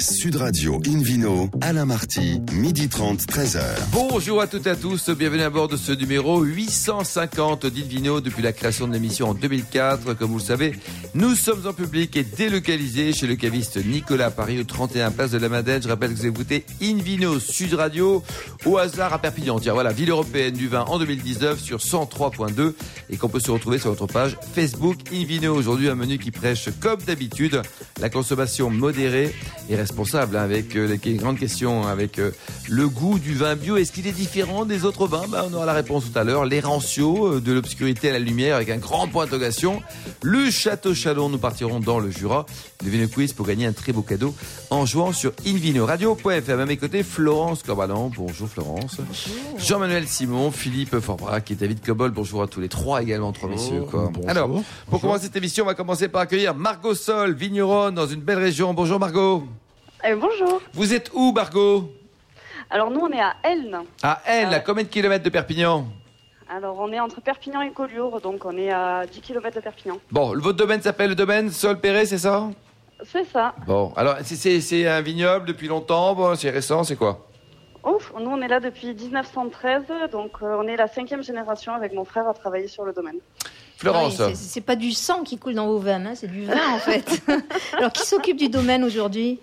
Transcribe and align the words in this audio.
Sud 0.00 0.36
Radio 0.36 0.80
Invino, 0.86 1.50
Alain 1.60 1.84
Marty, 1.84 2.40
midi 2.52 2.88
30, 2.88 3.20
13h. 3.26 3.60
Bonjour 3.90 4.40
à 4.40 4.46
toutes 4.46 4.68
et 4.68 4.70
à 4.70 4.76
tous, 4.76 5.10
bienvenue 5.10 5.42
à 5.42 5.50
bord 5.50 5.66
de 5.66 5.76
ce 5.76 5.90
numéro 5.90 6.40
850 6.40 7.66
d'Invino 7.66 8.20
depuis 8.20 8.42
la 8.42 8.52
création 8.52 8.86
de 8.86 8.92
l'émission 8.92 9.30
en 9.30 9.34
2004. 9.34 10.14
Comme 10.14 10.30
vous 10.30 10.38
le 10.38 10.44
savez, 10.44 10.72
nous 11.14 11.34
sommes 11.34 11.66
en 11.66 11.72
public 11.72 12.16
et 12.16 12.22
délocalisés 12.22 13.12
chez 13.12 13.26
le 13.26 13.34
caviste 13.34 13.84
Nicolas 13.84 14.30
Paris 14.30 14.60
au 14.60 14.64
31 14.64 15.10
place 15.10 15.32
de 15.32 15.38
la 15.38 15.48
Madeleine. 15.48 15.82
Je 15.82 15.88
rappelle 15.88 16.10
que 16.10 16.18
vous 16.18 16.26
écoutez 16.26 16.64
Invino 16.80 17.40
Sud 17.40 17.74
Radio 17.74 18.22
au 18.66 18.78
hasard 18.78 19.12
à 19.12 19.18
Perpignan. 19.18 19.58
Tiens, 19.58 19.72
voilà, 19.72 19.92
ville 19.92 20.10
européenne 20.10 20.54
du 20.54 20.68
vin 20.68 20.84
en 20.86 21.00
2019 21.00 21.60
sur 21.60 21.78
103.2 21.78 22.74
et 23.10 23.16
qu'on 23.16 23.28
peut 23.28 23.40
se 23.40 23.50
retrouver 23.50 23.78
sur 23.78 23.90
notre 23.90 24.06
page 24.06 24.38
Facebook 24.54 24.98
Invino. 25.12 25.56
Aujourd'hui, 25.56 25.88
un 25.88 25.96
menu 25.96 26.18
qui 26.18 26.30
prêche 26.30 26.68
comme 26.80 27.00
d'habitude 27.02 27.62
la 28.00 28.10
consommation 28.10 28.70
modérée 28.70 29.34
et 29.68 29.76
responsable 29.88 30.36
hein, 30.36 30.42
avec 30.42 30.76
euh, 30.76 30.98
les 31.02 31.14
grandes 31.14 31.38
questions, 31.38 31.86
avec 31.86 32.18
euh, 32.18 32.30
le 32.68 32.88
goût 32.88 33.18
du 33.18 33.34
vin 33.34 33.56
bio. 33.56 33.78
Est-ce 33.78 33.90
qu'il 33.90 34.06
est 34.06 34.12
différent 34.12 34.66
des 34.66 34.84
autres 34.84 35.06
vins? 35.06 35.24
Ben, 35.28 35.46
On 35.50 35.54
aura 35.54 35.64
la 35.64 35.72
réponse 35.72 36.04
tout 36.12 36.18
à 36.18 36.24
l'heure. 36.24 36.44
Les 36.44 36.60
rancios, 36.60 37.36
euh, 37.36 37.40
de 37.40 37.52
l'obscurité 37.52 38.10
à 38.10 38.12
la 38.12 38.18
lumière 38.18 38.56
avec 38.56 38.68
un 38.68 38.76
grand 38.76 39.08
point 39.08 39.24
d'interrogation. 39.24 39.80
Le 40.22 40.50
Château 40.50 40.94
Chalon, 40.94 41.30
nous 41.30 41.38
partirons 41.38 41.80
dans 41.80 42.00
le 42.00 42.10
Jura. 42.10 42.44
Devinez 42.84 43.04
le 43.04 43.08
quiz 43.08 43.32
pour 43.32 43.46
gagner 43.46 43.64
un 43.64 43.72
très 43.72 43.92
beau 43.92 44.02
cadeau 44.02 44.34
en 44.68 44.84
jouant 44.84 45.12
sur 45.12 45.32
invinoradio.fr. 45.46 46.50
À 46.50 46.66
mes 46.66 46.76
côtés, 46.76 47.02
Florence 47.02 47.62
Corbalan. 47.62 48.10
Bonjour 48.14 48.48
Florence. 48.48 48.98
Jean-Manuel 49.56 50.06
Simon, 50.06 50.50
Philippe 50.50 51.00
Forbrac 51.00 51.50
et 51.50 51.54
David 51.54 51.80
Cobol. 51.80 52.10
Bonjour 52.10 52.42
à 52.42 52.46
tous 52.46 52.60
les 52.60 52.68
trois 52.68 53.02
également, 53.02 53.32
trois 53.32 53.48
messieurs. 53.48 53.84
Quoi. 53.90 54.12
Alors, 54.26 54.50
pour 54.90 55.00
commencer 55.00 55.24
cette 55.24 55.36
émission, 55.36 55.64
on 55.64 55.66
va 55.66 55.74
commencer 55.74 56.08
par 56.08 56.22
accueillir 56.22 56.54
Margot 56.54 56.94
Sol, 56.94 57.32
vigneronne 57.34 57.94
dans 57.94 58.06
une 58.06 58.20
belle 58.20 58.38
région. 58.38 58.74
Bonjour 58.74 58.98
Margot. 58.98 59.44
Eh, 60.04 60.14
bonjour. 60.14 60.60
Vous 60.72 60.94
êtes 60.94 61.10
où, 61.14 61.32
Margot 61.32 61.92
Alors 62.70 62.90
nous, 62.90 63.00
on 63.00 63.10
est 63.10 63.20
à 63.20 63.34
Elne. 63.42 63.78
À 64.02 64.20
Elne, 64.26 64.54
à 64.54 64.60
combien 64.60 64.84
de 64.84 64.88
kilomètres 64.88 65.24
de 65.24 65.30
Perpignan? 65.30 65.86
Alors 66.50 66.78
on 66.80 66.90
est 66.92 67.00
entre 67.00 67.20
Perpignan 67.20 67.60
et 67.60 67.70
Collioure, 67.72 68.20
donc 68.22 68.44
on 68.46 68.56
est 68.56 68.70
à 68.70 69.04
10 69.06 69.20
km 69.20 69.54
de 69.56 69.60
Perpignan. 69.60 69.98
Bon, 70.10 70.28
votre 70.38 70.56
domaine 70.56 70.80
s'appelle 70.80 71.10
le 71.10 71.14
domaine 71.14 71.50
Sol 71.50 71.78
Perret, 71.78 72.06
c'est 72.06 72.16
ça? 72.18 72.48
C'est 73.04 73.26
ça. 73.26 73.54
Bon, 73.66 73.92
alors 73.96 74.16
c'est- 74.24 74.34
c'est 74.36 74.60
c'est 74.62 74.88
un 74.88 75.02
vignoble 75.02 75.44
depuis 75.46 75.68
longtemps, 75.68 76.14
bon, 76.14 76.34
c'est 76.36 76.48
récent, 76.48 76.84
c'est 76.84 76.96
quoi? 76.96 77.26
Ouf, 77.84 78.12
nous 78.18 78.30
on 78.30 78.40
est 78.40 78.48
là 78.48 78.60
depuis 78.60 78.94
1913, 78.94 79.82
donc 80.10 80.30
euh, 80.42 80.56
on 80.58 80.66
est 80.66 80.76
la 80.76 80.88
cinquième 80.88 81.22
génération 81.22 81.74
avec 81.74 81.92
mon 81.92 82.04
frère 82.06 82.26
à 82.26 82.32
travailler 82.32 82.66
sur 82.66 82.84
le 82.84 82.94
domaine. 82.94 83.18
Florence 83.76 84.18
Ah 84.18 84.26
oui, 84.28 84.32
c'est 84.34 84.62
pas 84.62 84.74
du 84.74 84.92
sang 84.92 85.24
qui 85.24 85.36
coule 85.38 85.54
dans 85.54 85.66
vos 85.66 85.78
veines, 85.78 86.06
hein, 86.06 86.14
c'est 86.14 86.26
du 86.28 86.44
vin 86.46 86.72
en 86.74 86.78
fait. 86.78 87.22
Alors 87.76 87.92
qui 87.92 88.06
s'occupe 88.06 88.38
du 88.38 88.48
domaine 88.48 88.84
aujourd'hui? 88.84 89.38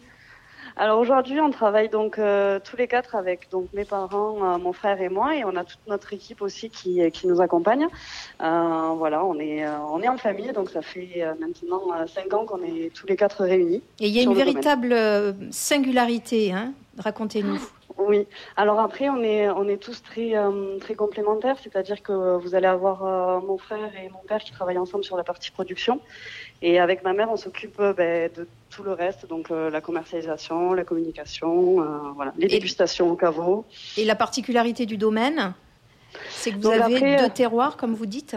Alors 0.77 0.99
aujourd'hui, 0.99 1.39
on 1.39 1.51
travaille 1.51 1.87
donc 1.87 2.19
euh, 2.19 2.59
tous 2.61 2.75
les 2.75 2.87
quatre 2.87 3.15
avec 3.15 3.49
donc 3.49 3.69
mes 3.73 3.85
parents, 3.85 4.43
euh, 4.43 4.57
mon 4.57 4.73
frère 4.73 4.99
et 5.01 5.07
moi, 5.07 5.35
et 5.37 5.45
on 5.45 5.55
a 5.55 5.63
toute 5.63 5.79
notre 5.87 6.11
équipe 6.11 6.41
aussi 6.41 6.69
qui, 6.69 7.09
qui 7.11 7.27
nous 7.27 7.39
accompagne. 7.39 7.87
Euh, 8.41 8.89
voilà, 8.97 9.23
on 9.23 9.39
est 9.39 9.65
euh, 9.65 9.71
on 9.89 10.01
est 10.01 10.09
en 10.09 10.17
famille, 10.17 10.51
donc 10.51 10.69
ça 10.69 10.81
fait 10.81 11.11
euh, 11.17 11.33
maintenant 11.39 11.81
euh, 11.93 12.05
cinq 12.07 12.33
ans 12.33 12.45
qu'on 12.45 12.61
est 12.61 12.93
tous 12.93 13.07
les 13.07 13.15
quatre 13.15 13.43
réunis. 13.45 13.81
Et 14.01 14.07
il 14.07 14.13
y 14.13 14.19
a 14.19 14.23
une 14.23 14.29
domaine. 14.33 14.47
véritable 14.47 14.91
euh, 14.91 15.31
singularité, 15.49 16.51
hein 16.51 16.73
racontez-nous. 16.97 17.59
Oui. 17.97 18.27
Alors 18.57 18.79
après, 18.79 19.09
on 19.09 19.23
est 19.23 19.49
on 19.49 19.67
est 19.69 19.77
tous 19.77 20.03
très 20.03 20.35
euh, 20.35 20.77
très 20.79 20.95
complémentaires, 20.95 21.55
c'est-à-dire 21.63 22.03
que 22.03 22.37
vous 22.37 22.53
allez 22.53 22.67
avoir 22.67 23.05
euh, 23.05 23.39
mon 23.39 23.57
frère 23.57 23.91
et 23.95 24.09
mon 24.09 24.19
père 24.27 24.39
qui 24.39 24.51
travaillent 24.51 24.77
ensemble 24.77 25.05
sur 25.05 25.15
la 25.15 25.23
partie 25.23 25.49
production, 25.49 26.01
et 26.61 26.79
avec 26.79 27.03
ma 27.03 27.13
mère, 27.13 27.31
on 27.31 27.37
s'occupe 27.37 27.79
euh, 27.79 27.93
ben, 27.93 28.29
de 28.35 28.47
tout 28.69 28.83
le 28.83 28.91
reste, 28.91 29.27
donc 29.27 29.49
la 29.49 29.79
commercialisation, 29.79 30.73
la 30.73 30.83
communication, 30.83 31.81
voilà, 32.13 32.33
les 32.37 32.47
dégustations 32.47 33.09
au 33.09 33.15
caveau. 33.15 33.63
Et 33.95 34.03
la 34.03 34.15
particularité 34.15 34.85
du 34.85 34.97
domaine, 34.97 35.53
c'est 36.29 36.51
que 36.51 36.57
vous 36.57 36.63
Donc 36.63 36.73
avez 36.73 36.97
après, 36.97 37.15
deux 37.15 37.29
terroirs, 37.29 37.77
comme 37.77 37.93
vous 37.93 38.05
dites? 38.05 38.35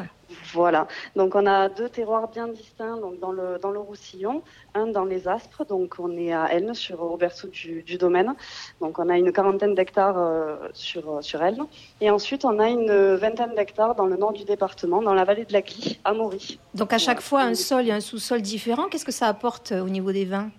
Voilà. 0.54 0.86
Donc 1.16 1.34
on 1.34 1.47
a 1.47 1.69
deux 1.69 1.88
terroirs 1.88 2.28
bien 2.28 2.48
distincts 2.48 2.97
donc 2.97 3.19
dans 3.20 3.32
le 3.32 3.59
dans 3.60 3.70
le 3.70 3.78
Roussillon, 3.81 4.42
un 4.75 4.86
dans 4.86 5.04
les 5.04 5.28
Aspres, 5.28 5.64
donc 5.66 5.97
on 5.98 6.16
est 6.16 6.32
à 6.32 6.47
Elne 6.53 6.75
sur 6.75 7.03
au 7.03 7.16
berceau 7.16 7.48
du, 7.48 7.82
du 7.82 7.98
domaine. 7.98 8.34
Donc 8.81 8.98
on 8.98 9.08
a 9.08 9.16
une 9.19 9.32
quarantaine 9.32 9.75
d'hectares 9.75 10.19
euh, 10.19 10.56
sur 10.72 11.22
sur 11.22 11.42
Elne 11.42 11.66
et 12.00 12.10
ensuite 12.10 12.44
on 12.44 12.58
a 12.58 12.69
une 12.69 13.14
vingtaine 13.16 13.54
d'hectares 13.54 13.94
dans 13.94 14.06
le 14.06 14.16
nord 14.16 14.32
du 14.32 14.44
département, 14.44 15.03
dans 15.03 15.14
la 15.14 15.25
vallée 15.25 15.44
de 15.44 15.53
la 15.53 15.62
Glie, 15.62 15.98
à 16.04 16.12
Maury. 16.12 16.58
Donc 16.75 16.92
à 16.92 16.98
chaque 16.98 17.20
Voilà. 17.22 17.47
fois 17.47 17.53
un 17.53 17.54
sol 17.54 17.87
et 17.88 17.92
un 17.92 18.00
sous-sol 18.00 18.41
différents. 18.41 18.88
Qu'est-ce 18.88 19.04
que 19.04 19.12
ça 19.12 19.26
apporte 19.28 19.72
euh, 19.72 19.81
au 19.84 19.88
niveau 19.88 20.12
des 20.12 20.25
vins? 20.25 20.50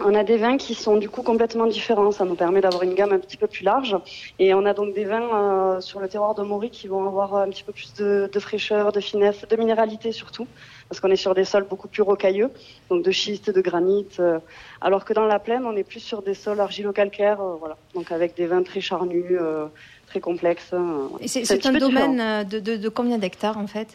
On 0.00 0.12
a 0.14 0.24
des 0.24 0.38
vins 0.38 0.56
qui 0.56 0.74
sont 0.74 0.96
du 0.96 1.08
coup 1.08 1.22
complètement 1.22 1.66
différents. 1.68 2.10
Ça 2.10 2.24
nous 2.24 2.34
permet 2.34 2.60
d'avoir 2.60 2.82
une 2.82 2.94
gamme 2.94 3.12
un 3.12 3.20
petit 3.20 3.36
peu 3.36 3.46
plus 3.46 3.62
large. 3.64 3.96
Et 4.40 4.52
on 4.52 4.66
a 4.66 4.74
donc 4.74 4.92
des 4.92 5.04
vins 5.04 5.76
euh, 5.76 5.80
sur 5.80 6.00
le 6.00 6.08
terroir 6.08 6.34
de 6.34 6.42
Maury 6.42 6.70
qui 6.70 6.88
vont 6.88 7.06
avoir 7.06 7.36
un 7.36 7.48
petit 7.48 7.62
peu 7.62 7.72
plus 7.72 7.94
de, 7.94 8.28
de 8.32 8.40
fraîcheur, 8.40 8.90
de 8.90 9.00
finesse, 9.00 9.42
de 9.48 9.56
minéralité 9.56 10.10
surtout, 10.10 10.48
parce 10.88 11.00
qu'on 11.00 11.10
est 11.12 11.16
sur 11.16 11.34
des 11.34 11.44
sols 11.44 11.68
beaucoup 11.68 11.86
plus 11.88 12.02
rocailleux, 12.02 12.52
donc 12.90 13.04
de 13.04 13.10
schiste, 13.12 13.50
de 13.50 13.60
granit. 13.60 14.08
euh, 14.18 14.40
alors 14.80 15.04
que 15.04 15.12
dans 15.12 15.26
la 15.26 15.38
plaine, 15.38 15.64
on 15.64 15.76
est 15.76 15.84
plus 15.84 16.00
sur 16.00 16.22
des 16.22 16.34
sols 16.34 16.60
argilo-calcaires, 16.60 17.40
euh, 17.40 17.54
voilà. 17.56 17.78
Donc 17.94 18.10
avec 18.10 18.36
des 18.36 18.46
vins 18.46 18.64
très 18.64 18.80
charnus, 18.80 19.24
euh, 19.40 19.68
très 20.06 20.20
complexes. 20.20 20.70
euh. 20.72 21.08
Et 21.20 21.28
c'est 21.28 21.66
un 21.66 21.72
domaine 21.78 22.20
euh, 22.20 22.44
de, 22.44 22.58
de- 22.58 22.76
de 22.76 22.88
combien 22.88 23.18
d'hectares 23.18 23.58
en 23.58 23.68
fait? 23.68 23.94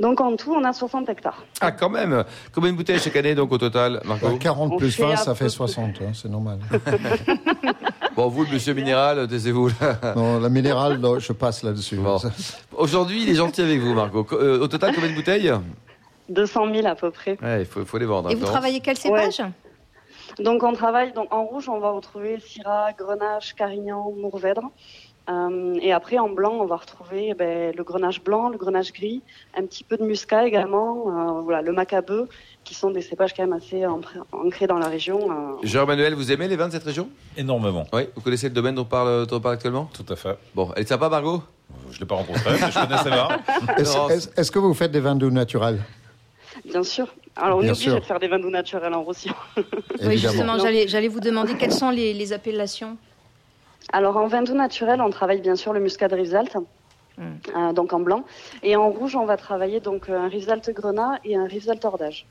Donc 0.00 0.20
en 0.20 0.34
tout, 0.34 0.52
on 0.54 0.64
a 0.64 0.72
60 0.72 1.08
hectares. 1.10 1.44
Ah, 1.60 1.70
quand 1.72 1.90
même 1.90 2.24
Combien 2.54 2.72
de 2.72 2.76
bouteilles 2.76 2.98
chaque 2.98 3.16
année, 3.16 3.34
donc, 3.34 3.52
au 3.52 3.58
total, 3.58 4.00
Bah, 4.06 4.16
40 4.40 4.72
On 4.72 4.76
plus 4.78 4.90
fait 4.90 5.02
20, 5.04 5.12
à 5.12 5.16
ça 5.16 5.34
fait 5.34 5.44
près. 5.44 5.48
60, 5.50 5.90
hein, 6.00 6.10
c'est 6.14 6.28
normal. 6.30 6.58
Bon, 8.16 8.28
vous, 8.28 8.44
le 8.44 8.50
monsieur 8.50 8.74
Minéral, 8.74 9.26
taisez-vous, 9.28 9.70
non, 10.16 10.40
la 10.40 10.48
minérale, 10.48 10.98
non, 10.98 11.18
je 11.20 11.32
passe 11.32 11.62
là-dessus. 11.62 11.96
Bon. 11.96 12.18
Aujourd'hui, 12.76 13.22
il 13.22 13.28
est 13.30 13.34
gentil 13.36 13.62
avec 13.62 13.80
vous, 13.80 13.94
Margot. 13.94 14.24
Co- 14.24 14.36
euh, 14.36 14.58
au 14.60 14.66
total, 14.68 14.92
combien 14.94 15.10
de 15.10 15.14
bouteilles 15.14 15.52
200 16.28 16.74
000 16.74 16.86
à 16.86 16.94
peu 16.96 17.10
près. 17.10 17.38
Ouais, 17.40 17.60
il 17.60 17.66
faut, 17.66 17.84
faut 17.84 17.98
les 17.98 18.06
vendre. 18.06 18.28
Et 18.28 18.32
hein, 18.32 18.34
vous 18.34 18.40
Florence. 18.40 18.54
travaillez 18.56 18.80
quel 18.80 18.96
cépage? 18.96 19.42
Donc 20.38 20.62
on 20.62 20.72
travaille 20.72 21.12
donc 21.12 21.32
en 21.32 21.44
rouge, 21.44 21.68
on 21.68 21.78
va 21.80 21.90
retrouver 21.90 22.38
Syrah, 22.40 22.92
Grenache, 22.98 23.54
Carignan, 23.54 24.12
Mourvèdre. 24.20 24.62
Euh, 25.28 25.76
et 25.80 25.92
après 25.92 26.18
en 26.18 26.28
blanc, 26.28 26.58
on 26.60 26.66
va 26.66 26.76
retrouver 26.76 27.34
ben, 27.34 27.72
le 27.76 27.84
Grenache 27.84 28.22
blanc, 28.22 28.48
le 28.48 28.58
Grenache 28.58 28.92
gris, 28.92 29.22
un 29.56 29.64
petit 29.64 29.84
peu 29.84 29.96
de 29.96 30.02
Muscat 30.02 30.46
également, 30.46 31.04
euh, 31.38 31.40
voilà, 31.42 31.62
le 31.62 31.72
Macabeu, 31.72 32.28
qui 32.64 32.74
sont 32.74 32.90
des 32.90 33.02
cépages 33.02 33.32
quand 33.34 33.42
même 33.44 33.52
assez 33.52 33.84
ancrés- 33.86 34.66
dans 34.66 34.78
la 34.78 34.88
région. 34.88 35.30
euh. 35.30 35.56
Jean-Manuel, 35.62 36.14
vous 36.14 36.32
aimez 36.32 36.48
les 36.48 36.56
vins 36.56 36.66
de 36.68 36.72
cette 36.72 36.84
région? 36.84 37.08
Énormément, 37.36 37.86
Oui, 37.92 38.02
vous 38.16 38.22
connaissez 38.22 38.48
le 38.48 38.54
domaine 38.54 38.74
dont 38.74 38.82
on 38.82 38.86
parle, 38.86 39.26
dont 39.26 39.36
on 39.36 39.40
parle 39.40 39.54
actuellement? 39.54 39.88
Tout 39.92 40.06
à 40.12 40.16
fait. 40.16 40.36
Bon, 40.54 40.70
elle 40.74 40.82
est 40.82 40.86
sympa, 40.86 41.08
Margot? 41.08 41.42
Je 41.90 41.96
ne 41.96 42.00
l'ai 42.00 42.06
pas 42.06 42.16
rencontré, 42.16 42.50
mais 42.50 42.70
je 42.70 42.80
connais 42.80 42.94
assez 42.94 43.10
bien. 43.10 43.28
Est-ce 44.36 44.50
que 44.50 44.58
vous 44.58 44.74
faites 44.74 44.90
des 44.90 45.00
vins 45.00 45.14
doux 45.14 45.30
naturels? 45.30 45.78
Bien 46.64 46.82
sûr. 46.82 47.06
Alors 47.36 47.58
on 47.58 47.60
Bien 47.60 47.68
est 47.68 47.72
obligé 47.72 47.90
sûr. 47.90 48.00
de 48.00 48.04
faire 48.04 48.18
des 48.18 48.26
vins 48.26 48.40
doux 48.40 48.50
naturels 48.50 48.92
en 48.92 49.02
Roussillon. 49.02 49.34
Oui, 50.04 50.18
justement, 50.18 50.58
j'allais 50.58 50.88
j'allais 50.88 51.06
vous 51.08 51.20
demander 51.20 51.54
quelles 51.56 51.72
sont 51.72 51.90
les, 51.90 52.12
les 52.12 52.32
appellations. 52.32 52.96
Alors 53.92 54.16
en 54.16 54.26
vin 54.26 54.42
doux 54.42 54.54
naturel, 54.54 55.00
on 55.00 55.10
travaille 55.10 55.40
bien 55.40 55.56
sûr 55.56 55.72
le 55.72 55.80
Muscat 55.80 56.08
de 56.08 56.14
Rivesaltes, 56.16 56.56
Mm. 57.18 57.22
euh, 57.54 57.72
donc 57.72 57.92
en 57.92 58.00
blanc. 58.00 58.24
Et 58.62 58.76
en 58.76 58.88
rouge, 58.90 59.14
on 59.14 59.26
va 59.26 59.36
travailler 59.36 59.80
donc 59.80 60.08
euh, 60.08 60.18
un 60.18 60.28
Rivesaltes 60.28 60.70
Grenat 60.70 61.18
et 61.24 61.36
un 61.36 61.44
Rivesaltes 61.44 61.84
Ordage. 61.84 62.26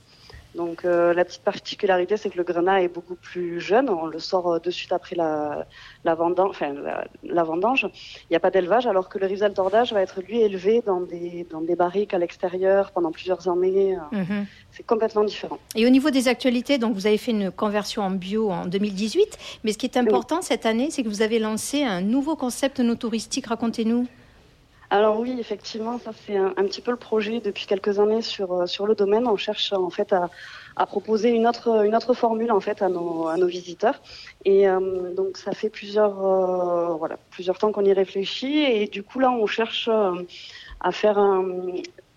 Donc 0.59 0.83
euh, 0.83 1.13
la 1.13 1.23
petite 1.23 1.43
particularité, 1.43 2.17
c'est 2.17 2.29
que 2.29 2.37
le 2.37 2.43
Grenat 2.43 2.81
est 2.83 2.89
beaucoup 2.89 3.15
plus 3.15 3.61
jeune. 3.61 3.89
On 3.89 4.07
le 4.07 4.19
sort 4.19 4.47
euh, 4.51 4.59
de 4.59 4.69
suite 4.69 4.91
après 4.91 5.15
la, 5.15 5.65
la, 6.03 6.15
vendange, 6.15 6.49
enfin, 6.49 6.73
la, 6.73 7.07
la 7.23 7.43
vendange. 7.43 7.87
Il 8.23 8.31
n'y 8.31 8.35
a 8.35 8.41
pas 8.41 8.51
d'élevage, 8.51 8.85
alors 8.85 9.07
que 9.07 9.17
le 9.19 9.25
Rivesaltes 9.25 9.57
Ordage 9.57 9.93
va 9.93 10.01
être 10.01 10.19
lui 10.21 10.41
élevé 10.41 10.83
dans 10.85 10.99
des, 10.99 11.47
dans 11.49 11.61
des 11.61 11.77
barriques 11.77 12.13
à 12.13 12.17
l'extérieur 12.17 12.91
pendant 12.91 13.11
plusieurs 13.11 13.47
années. 13.47 13.95
Euh, 13.95 13.99
Mhm. 14.19 14.45
C'est 14.71 14.85
complètement 14.85 15.23
différent. 15.23 15.59
Et 15.75 15.85
au 15.85 15.89
niveau 15.89 16.09
des 16.09 16.27
actualités, 16.27 16.77
donc 16.77 16.93
vous 16.93 17.07
avez 17.07 17.17
fait 17.17 17.31
une 17.31 17.51
conversion 17.51 18.01
en 18.01 18.11
bio 18.11 18.51
en 18.51 18.65
2018, 18.65 19.37
mais 19.63 19.71
ce 19.71 19.77
qui 19.77 19.85
est 19.85 19.97
important 19.97 20.41
cette 20.41 20.65
année, 20.65 20.89
c'est 20.91 21.03
que 21.03 21.09
vous 21.09 21.21
avez 21.21 21.39
lancé 21.39 21.83
un 21.83 22.01
nouveau 22.01 22.35
concept 22.35 22.79
no 22.79 22.95
touristique. 22.95 23.47
Racontez-nous. 23.47 24.07
Alors 24.91 25.19
oui, 25.19 25.35
effectivement, 25.39 25.99
ça 25.99 26.11
c'est 26.25 26.35
un, 26.35 26.51
petit 26.53 26.81
peu 26.81 26.89
le 26.89 26.97
projet 26.97 27.41
depuis 27.41 27.67
quelques 27.67 27.99
années 27.99 28.23
sur 28.23 28.53
euh, 28.53 28.65
sur 28.65 28.87
le 28.87 28.95
domaine. 28.95 29.27
On 29.27 29.37
cherche 29.37 29.71
en 29.71 29.91
fait 29.91 30.11
à, 30.13 30.31
à 30.75 30.87
proposer 30.87 31.29
une 31.29 31.47
autre 31.47 31.85
une 31.85 31.95
autre 31.95 32.15
formule 32.15 32.51
en 32.51 32.59
fait 32.59 32.81
à 32.81 32.89
nos 32.89 33.27
à 33.27 33.37
nos 33.37 33.45
visiteurs. 33.45 34.01
Et 34.45 34.67
euh, 34.67 35.13
donc 35.13 35.37
ça 35.37 35.51
fait 35.51 35.69
plusieurs 35.69 36.25
euh, 36.25 36.95
voilà 36.95 37.17
plusieurs 37.29 37.59
temps 37.59 37.71
qu'on 37.71 37.85
y 37.85 37.93
réfléchit 37.93 38.63
et 38.63 38.87
du 38.87 39.03
coup 39.03 39.19
là 39.19 39.29
on 39.29 39.45
cherche 39.45 39.89
à 40.79 40.91
faire 40.91 41.19
un 41.19 41.45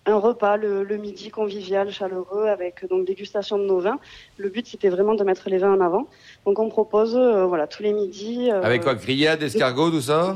un 0.05 0.17
repas 0.17 0.57
le, 0.57 0.97
midi 0.97 1.29
convivial, 1.29 1.89
chaleureux, 1.89 2.47
avec 2.47 2.85
donc 2.89 3.07
dégustation 3.07 3.57
de 3.57 3.63
nos 3.63 3.79
vins. 3.79 3.99
Le 4.35 4.49
but, 4.49 4.67
c'était 4.67 4.89
vraiment 4.89 5.15
de 5.15 5.23
mettre 5.23 5.47
les 5.49 5.57
vins 5.57 5.73
en 5.73 5.79
avant. 5.79 6.07
Donc, 6.45 6.59
on 6.59 6.67
propose, 6.67 7.15
voilà, 7.15 7.67
tous 7.67 7.83
les 7.83 7.93
midis. 7.93 8.51
Avec 8.51 8.83
quoi? 8.83 8.95
Grillade, 8.95 9.41
escargot, 9.43 9.91
tout 9.91 10.01
ça? 10.01 10.35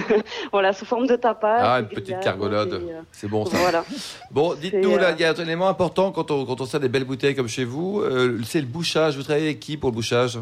voilà, 0.52 0.72
sous 0.72 0.84
forme 0.84 1.06
de 1.06 1.16
tapas. 1.16 1.58
Ah, 1.60 1.80
une 1.80 1.88
petite 1.88 2.20
cargolade. 2.20 2.72
euh, 2.74 3.00
C'est 3.12 3.28
bon 3.28 3.44
ça. 3.46 3.56
Voilà. 3.58 3.84
Bon, 4.30 4.54
dites-nous, 4.54 4.96
là, 4.96 5.08
euh, 5.08 5.14
il 5.16 5.20
y 5.20 5.24
a 5.24 5.30
un 5.30 5.34
élément 5.34 5.68
important 5.68 6.12
quand 6.12 6.30
on, 6.30 6.44
quand 6.44 6.60
on 6.60 6.66
sert 6.66 6.80
des 6.80 6.88
belles 6.88 7.04
bouteilles 7.04 7.34
comme 7.34 7.48
chez 7.48 7.64
vous, 7.64 8.00
euh, 8.00 8.38
c'est 8.44 8.60
le 8.60 8.66
bouchage. 8.66 9.16
Vous 9.16 9.22
travaillez 9.22 9.46
avec 9.46 9.60
qui 9.60 9.76
pour 9.76 9.90
le 9.90 9.94
bouchage? 9.94 10.38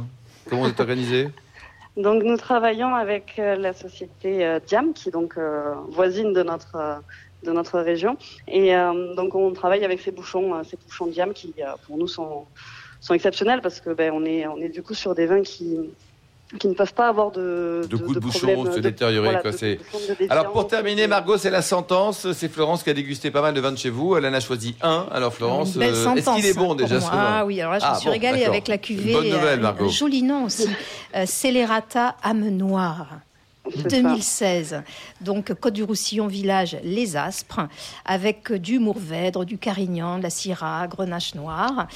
Comment 0.48 0.62
vous 0.62 0.68
êtes 0.68 0.80
organisé? 0.80 1.28
Donc 1.96 2.22
nous 2.22 2.36
travaillons 2.36 2.94
avec 2.94 3.34
la 3.36 3.72
société 3.72 4.58
Diam, 4.66 4.92
qui 4.92 5.08
est 5.08 5.12
donc 5.12 5.34
voisine 5.90 6.32
de 6.32 6.42
notre 6.44 7.02
de 7.42 7.52
notre 7.52 7.80
région, 7.80 8.16
et 8.48 8.74
euh, 8.76 9.14
donc 9.14 9.34
on 9.34 9.52
travaille 9.52 9.84
avec 9.84 10.00
ces 10.00 10.10
bouchons, 10.10 10.54
euh, 10.54 10.62
ces 10.62 10.76
bouchons 10.76 11.06
Diam 11.06 11.32
qui 11.32 11.54
euh, 11.60 11.72
pour 11.86 11.96
nous 11.96 12.08
sont 12.08 12.44
sont 13.00 13.14
exceptionnels 13.14 13.62
parce 13.62 13.80
que 13.80 13.90
ben 13.90 14.12
on 14.12 14.24
est 14.24 14.46
on 14.46 14.58
est 14.58 14.68
du 14.68 14.82
coup 14.82 14.94
sur 14.94 15.14
des 15.14 15.26
vins 15.26 15.42
qui 15.42 15.78
qui 16.58 16.66
ne 16.68 16.74
peuvent 16.74 16.94
pas 16.94 17.08
avoir 17.08 17.30
de 17.30 17.82
De 17.88 17.96
coups 17.96 18.14
de 18.14 18.20
bouchon, 18.20 18.64
se 18.66 18.76
de- 18.76 18.80
détériorer, 18.80 19.26
voilà, 19.28 19.40
quoi, 19.40 19.52
de- 19.52 19.56
c'est- 19.56 19.76
de 19.76 20.26
de 20.26 20.30
Alors 20.32 20.50
pour 20.50 20.66
terminer, 20.66 21.02
de- 21.02 21.06
Margot, 21.08 21.36
c'est 21.38 21.50
la 21.50 21.62
sentence. 21.62 22.32
C'est 22.32 22.48
Florence 22.48 22.82
qui 22.82 22.90
a 22.90 22.94
dégusté 22.94 23.30
pas 23.30 23.40
mal 23.42 23.54
de 23.54 23.60
vins 23.60 23.70
de 23.72 23.78
chez 23.78 23.90
vous. 23.90 24.16
Elle 24.16 24.26
en 24.26 24.32
a 24.34 24.40
choisi 24.40 24.74
un. 24.82 25.06
Alors 25.12 25.32
Florence, 25.32 25.76
Une 25.76 25.82
euh, 25.82 25.94
sentence. 25.94 26.18
est-ce 26.18 26.34
qu'il 26.36 26.46
est 26.46 26.58
bon 26.58 26.74
déjà 26.74 27.00
ce 27.00 27.06
Ah 27.12 27.44
oui, 27.46 27.60
alors 27.60 27.72
là, 27.74 27.78
je 27.78 27.84
Ah, 27.86 27.94
me 27.94 27.98
suis 27.98 28.06
bon, 28.06 28.12
régalée 28.12 28.38
d'accord. 28.40 28.52
avec 28.54 28.68
la 28.68 28.74
Une 28.74 28.80
cuvée. 28.80 29.12
bonne 29.12 29.28
nouvelle, 29.28 29.58
euh, 29.60 29.62
Margot. 29.62 29.84
un 29.84 29.88
joli 29.88 30.22
nom 30.22 30.44
aussi. 30.46 30.68
Euh, 31.14 31.24
Celerata 31.26 32.16
âme 32.22 32.48
noire. 32.50 33.06
C'est 33.74 33.82
ça. 33.82 33.88
2016. 33.88 34.82
Donc, 35.20 35.52
Côte 35.54 35.74
du 35.74 35.82
Roussillon, 35.82 36.26
village 36.26 36.76
Les 36.84 37.16
Aspres, 37.16 37.68
avec 38.04 38.52
du 38.52 38.78
Mourvèdre, 38.78 39.44
du 39.44 39.58
Carignan, 39.58 40.18
de 40.18 40.22
la 40.22 40.30
Syrah, 40.30 40.86
Grenache 40.88 41.34
noire. 41.34 41.88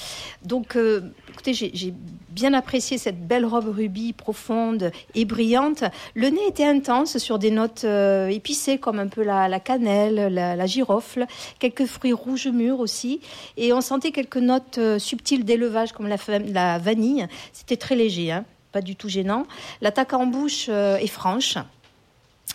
Donc, 0.45 0.77
euh, 0.77 1.01
écoutez, 1.31 1.55
j'ai 1.55 1.95
bien 2.31 2.53
apprécié 2.53 2.99
cette 2.99 3.27
belle 3.27 3.47
robe 3.47 3.69
rubis 3.69 4.13
profonde 4.13 4.91
et 5.15 5.25
brillante. 5.25 5.85
Le 6.15 6.29
nez 6.29 6.47
était 6.49 6.65
intense 6.65 7.19
sur 7.19 7.39
des 7.39 7.51
notes 7.51 7.85
euh, 7.85 8.29
épicées 8.29 8.79
comme 8.79 8.99
un 8.99 9.07
peu 9.07 9.23
la, 9.23 9.61
cannelle, 9.61 10.33
la, 10.35 10.67
girofle, 10.67 11.27
quelques 11.59 11.87
fruits 11.87 12.13
rouges 12.13 12.49
mûrs 12.49 12.81
aussi. 12.81 13.21
Et 13.57 13.73
on 13.73 13.81
sentait 13.81 14.11
quelques 14.11 14.37
notes 14.37 14.79
euh, 14.79 14.99
subtiles 14.99 15.45
d'élevage 15.45 15.93
comme 15.93 16.09
la, 16.09 16.17
la 16.47 16.79
vanille. 16.79 17.27
C'était 17.53 17.77
très 17.77 17.95
léger, 17.95 18.33
hein, 18.33 18.45
pas 18.75 18.83
du 18.83 18.97
tout 18.97 19.09
gênant. 19.09 19.47
L'attaque 19.81 20.13
en 20.13 20.27
bouche 20.27 20.67
euh, 20.69 20.97
est 20.97 21.07
franche. 21.07 21.57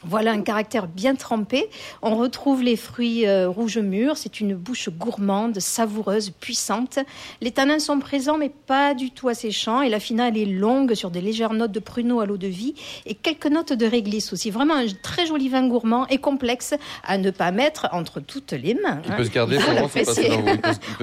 Voilà 0.06 0.32
un 0.32 0.42
caractère 0.42 0.88
bien 0.88 1.16
trempé. 1.16 1.70
On 2.02 2.16
retrouve 2.16 2.64
les 2.64 2.78
fruits 2.78 3.28
euh, 3.28 3.50
rouges 3.50 3.80
mûrs. 3.80 4.16
C'est 4.16 4.40
une 4.40 4.56
bouche 4.56 4.90
gourmande, 4.90 5.60
savoureuse, 5.60 6.30
puissante. 6.30 7.00
Les 7.42 7.52
tanins 7.52 7.80
sont 7.80 8.00
présents, 8.00 8.38
mais 8.38 8.50
pas 8.50 8.94
du 8.94 9.12
tout 9.12 9.28
asséchants. 9.28 9.82
Et 9.82 9.90
la 9.90 10.00
finale 10.00 10.38
est 10.38 10.46
longue 10.46 10.94
sur 10.94 11.12
des 11.12 11.20
légères 11.20 11.54
notes 11.54 11.74
de 11.74 11.80
pruneau 11.80 12.22
à 12.22 12.26
l'eau 12.26 12.38
de 12.38 12.48
vie 12.48 12.76
et 13.06 13.14
quelques 13.14 13.48
notes 13.48 13.74
de 13.74 13.86
réglisse 13.86 14.32
aussi. 14.32 14.52
Vraiment 14.52 14.76
un 14.76 14.86
très 15.04 15.26
joli 15.26 15.50
vin 15.50 15.68
gourmand 15.68 16.08
et 16.08 16.18
complexe 16.18 16.76
à 17.04 17.18
ne 17.18 17.30
pas 17.30 17.52
mettre 17.52 17.90
entre 17.92 18.22
toutes 18.22 18.54
les 18.54 18.76
mains. 18.76 19.02
Il 19.06 19.12
hein. 19.12 19.16
peut 19.18 19.26
se 19.26 19.32
garder, 19.32 19.58
peut 19.58 20.04
se 20.06 20.22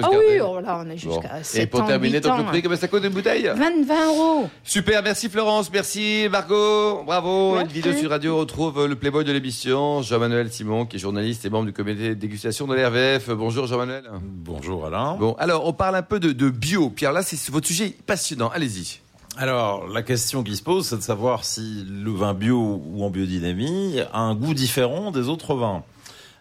Ah 0.01 0.09
oui, 0.11 0.39
oh 0.41 0.59
là, 0.59 0.81
on 0.83 0.89
est 0.89 0.97
Bon. 1.05 1.13
jusqu'à 1.13 1.39
Et 1.39 1.43
7 1.43 1.69
pour 1.69 1.81
ans, 1.81 1.85
terminer, 1.85 2.17
8 2.17 2.21
donc 2.21 2.33
ans. 2.33 2.37
le 2.37 2.43
prix, 2.45 2.61
combien 2.63 2.77
ça 2.77 2.87
coûte 2.87 3.03
une 3.03 3.13
bouteille 3.13 3.51
20, 3.55 3.85
20 3.85 4.05
euros. 4.07 4.49
Super, 4.63 5.03
merci 5.03 5.29
Florence, 5.29 5.71
merci 5.71 6.27
Margot, 6.31 7.03
bravo. 7.03 7.55
Merci. 7.55 7.67
Une 7.67 7.71
vidéo 7.73 7.93
sur 7.93 8.09
radio 8.09 8.37
retrouve 8.37 8.76
le 8.85 8.95
playboy 8.95 9.23
de 9.23 9.31
l'émission, 9.31 10.03
Jean-Manuel 10.03 10.51
Simon, 10.51 10.85
qui 10.85 10.97
est 10.97 10.99
journaliste 10.99 11.45
et 11.45 11.49
membre 11.49 11.65
du 11.65 11.73
comité 11.73 12.09
de 12.09 12.13
dégustation 12.13 12.67
de 12.67 12.75
l'RVF. 12.75 13.29
Bonjour 13.31 13.65
Jean-Manuel. 13.65 14.03
Bonjour 14.21 14.85
Alain. 14.85 15.15
Bon, 15.15 15.35
alors 15.39 15.65
on 15.65 15.73
parle 15.73 15.95
un 15.95 16.03
peu 16.03 16.19
de, 16.19 16.31
de 16.31 16.49
bio. 16.49 16.89
Pierre, 16.91 17.13
là, 17.13 17.23
c'est 17.23 17.49
votre 17.49 17.65
sujet 17.65 17.95
passionnant. 18.05 18.49
Allez-y. 18.49 18.99
Alors, 19.37 19.87
la 19.87 20.01
question 20.01 20.43
qui 20.43 20.55
se 20.55 20.63
pose, 20.63 20.87
c'est 20.87 20.97
de 20.97 21.01
savoir 21.01 21.43
si 21.43 21.85
le 21.89 22.11
vin 22.11 22.33
bio 22.33 22.81
ou 22.85 23.03
en 23.03 23.09
biodynamie 23.09 23.99
a 24.13 24.19
un 24.19 24.35
goût 24.35 24.53
différent 24.53 25.11
des 25.11 25.29
autres 25.29 25.55
vins. 25.55 25.83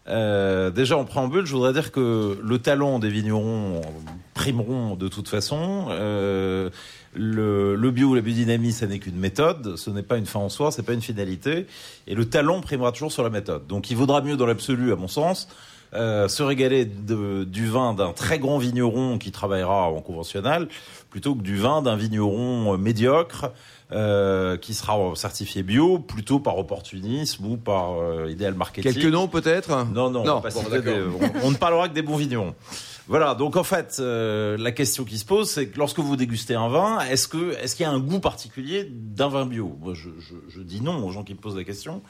Euh, 0.09 0.71
déjà 0.71 0.97
en 0.97 1.05
préambule, 1.05 1.47
je 1.47 1.53
voudrais 1.53 1.73
dire 1.73 1.91
que 1.91 2.39
le 2.41 2.59
talent 2.59 2.99
des 2.99 3.11
vignerons 3.11 3.81
primeront 4.35 4.95
de 4.97 5.09
toute 5.09 5.29
façon. 5.29 5.87
Euh, 5.91 6.71
le, 7.15 7.75
le 7.75 7.91
bio, 7.91 8.15
la 8.15 8.21
biodynamie, 8.21 8.73
ça 8.73 8.87
n'est 8.87 8.99
qu'une 8.99 9.17
méthode, 9.17 9.77
ce 9.77 9.91
n'est 9.91 10.03
pas 10.03 10.19
une 10.19 10.27
fin 10.27 10.41
en 10.41 10.49
soi, 10.49 10.71
c'est 10.71 10.83
pas 10.83 10.93
une 10.93 11.03
finalité. 11.03 11.67
Et 12.07 12.15
le 12.15 12.27
talent 12.27 12.61
primera 12.61 12.93
toujours 12.93 13.11
sur 13.11 13.23
la 13.23 13.31
méthode. 13.31 13.67
Donc, 13.67 13.91
il 13.91 13.97
vaudra 13.97 14.21
mieux 14.21 14.37
dans 14.37 14.47
l'absolu, 14.47 14.93
à 14.93 14.97
mon 14.97 15.09
sens, 15.09 15.49
euh, 15.97 16.29
se 16.29 16.43
régaler 16.43 16.85
de- 16.85 17.45
du 17.45 17.67
vin 17.67 17.95
d'un 17.95 18.13
très 18.13 18.39
grand 18.39 18.59
vigneron 18.59 19.19
qui 19.19 19.33
travaillera 19.33 19.89
en 19.89 20.01
conventionnel 20.01 20.69
plutôt 21.11 21.35
que 21.35 21.43
du 21.43 21.57
vin 21.57 21.83
d'un 21.83 21.97
vigneron 21.97 22.75
euh, 22.75 22.77
médiocre 22.77 23.53
euh, 23.93 24.57
qui 24.57 24.75
sera 24.75 24.99
certifié 25.15 25.63
bio 25.63 25.99
plutôt 25.99 26.41
par 26.41 26.59
opportunisme 26.59 27.47
ou 27.47 27.57
par 27.57 28.01
euh, 28.01 28.29
idéal 28.31 28.55
marketing. 28.55 28.93
Quelques 28.93 29.13
noms 29.13 29.29
peut-être? 29.29 29.69
Non, 29.95 30.11
non, 30.11 30.25
Non, 30.25 30.43
on, 30.45 30.63
bon, 30.63 30.69
des- 30.83 30.93
on 31.45 31.51
ne 31.53 31.57
parlera 31.57 31.89
que 31.89 31.95
des 31.95 32.03
bons 32.03 32.17
vignerons. 32.17 32.55
Voilà, 33.09 33.37
donc 33.37 33.55
en 33.55 33.63
fait, 33.63 33.99
euh, 34.01 34.57
la 34.59 34.73
question 34.73 35.05
qui 35.05 35.17
se 35.17 35.25
pose, 35.25 35.49
c'est 35.49 35.69
que 35.69 35.79
lorsque 35.79 36.01
vous 36.01 36.17
dégustez 36.17 36.57
un 36.57 36.69
vin, 36.69 36.99
est-ce 37.03 37.29
que 37.29 37.53
est-ce 37.63 37.77
qu'il 37.77 37.85
y 37.85 37.87
a 37.87 37.93
un 37.93 38.01
goût 38.01 38.19
particulier 38.19 38.85
d'un 38.91 39.29
vin 39.29 39.47
bio? 39.47 39.79
Moi, 39.81 39.95
je, 39.95 40.11
je, 40.19 40.35
je 40.49 40.61
dis 40.61 40.81
non 40.81 41.07
aux 41.07 41.13
gens 41.13 41.23
qui 41.23 41.33
me 41.33 41.39
posent 41.39 41.57
la 41.57 41.63
question. 41.63 42.03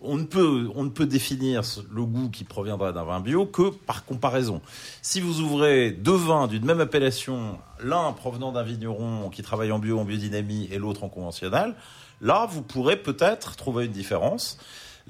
On 0.00 0.16
ne 0.16 0.24
peut 0.24 0.68
on 0.74 0.82
ne 0.82 0.88
peut 0.88 1.06
définir 1.06 1.62
le 1.92 2.04
goût 2.04 2.30
qui 2.30 2.42
proviendrait 2.42 2.92
d'un 2.92 3.04
vin 3.04 3.20
bio 3.20 3.46
que 3.46 3.70
par 3.70 4.04
comparaison. 4.04 4.60
Si 5.02 5.20
vous 5.20 5.40
ouvrez 5.40 5.92
deux 5.92 6.16
vins 6.16 6.48
d'une 6.48 6.64
même 6.64 6.80
appellation, 6.80 7.56
l'un 7.78 8.12
provenant 8.12 8.50
d'un 8.50 8.64
vigneron 8.64 9.30
qui 9.30 9.42
travaille 9.42 9.70
en 9.70 9.78
bio, 9.78 10.00
en 10.00 10.04
biodynamie, 10.04 10.68
et 10.72 10.78
l'autre 10.78 11.04
en 11.04 11.08
conventionnel, 11.08 11.76
là, 12.20 12.48
vous 12.50 12.62
pourrez 12.62 12.96
peut-être 12.96 13.54
trouver 13.54 13.84
une 13.84 13.92
différence. 13.92 14.58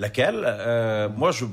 Laquelle? 0.00 0.44
Euh, 0.47 1.11
Moi, 1.14 1.31
je, 1.31 1.44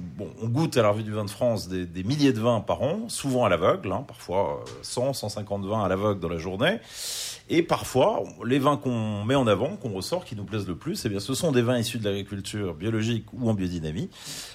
on 0.41 0.47
goûte 0.47 0.77
à 0.77 0.81
la 0.81 0.91
revue 0.91 1.03
du 1.03 1.11
vin 1.11 1.25
de 1.25 1.29
France 1.29 1.67
des, 1.67 2.03
milliers 2.05 2.31
de 2.31 2.39
vins 2.39 2.61
par 2.61 2.81
an, 2.81 3.09
souvent 3.09 3.43
à 3.43 3.49
l'aveugle, 3.49 3.91
hein, 3.91 4.05
parfois 4.07 4.63
euh, 4.65 4.71
100, 4.83 5.11
150 5.11 5.65
vins 5.65 5.83
à 5.83 5.89
l'aveugle 5.89 6.21
dans 6.21 6.29
la 6.29 6.37
journée. 6.37 6.79
Et 7.49 7.61
parfois, 7.61 8.23
les 8.45 8.57
vins 8.57 8.77
qu'on 8.77 9.25
met 9.25 9.35
en 9.35 9.47
avant, 9.47 9.75
qu'on 9.75 9.91
ressort, 9.91 10.23
qui 10.23 10.37
nous 10.37 10.45
plaisent 10.45 10.67
le 10.67 10.77
plus, 10.77 11.03
eh 11.05 11.09
bien, 11.09 11.19
ce 11.19 11.33
sont 11.33 11.51
des 11.51 11.61
vins 11.61 11.77
issus 11.77 11.99
de 11.99 12.05
l'agriculture 12.05 12.73
biologique 12.73 13.25
ou 13.33 13.49
en 13.49 13.53
biodynamie, 13.53 14.09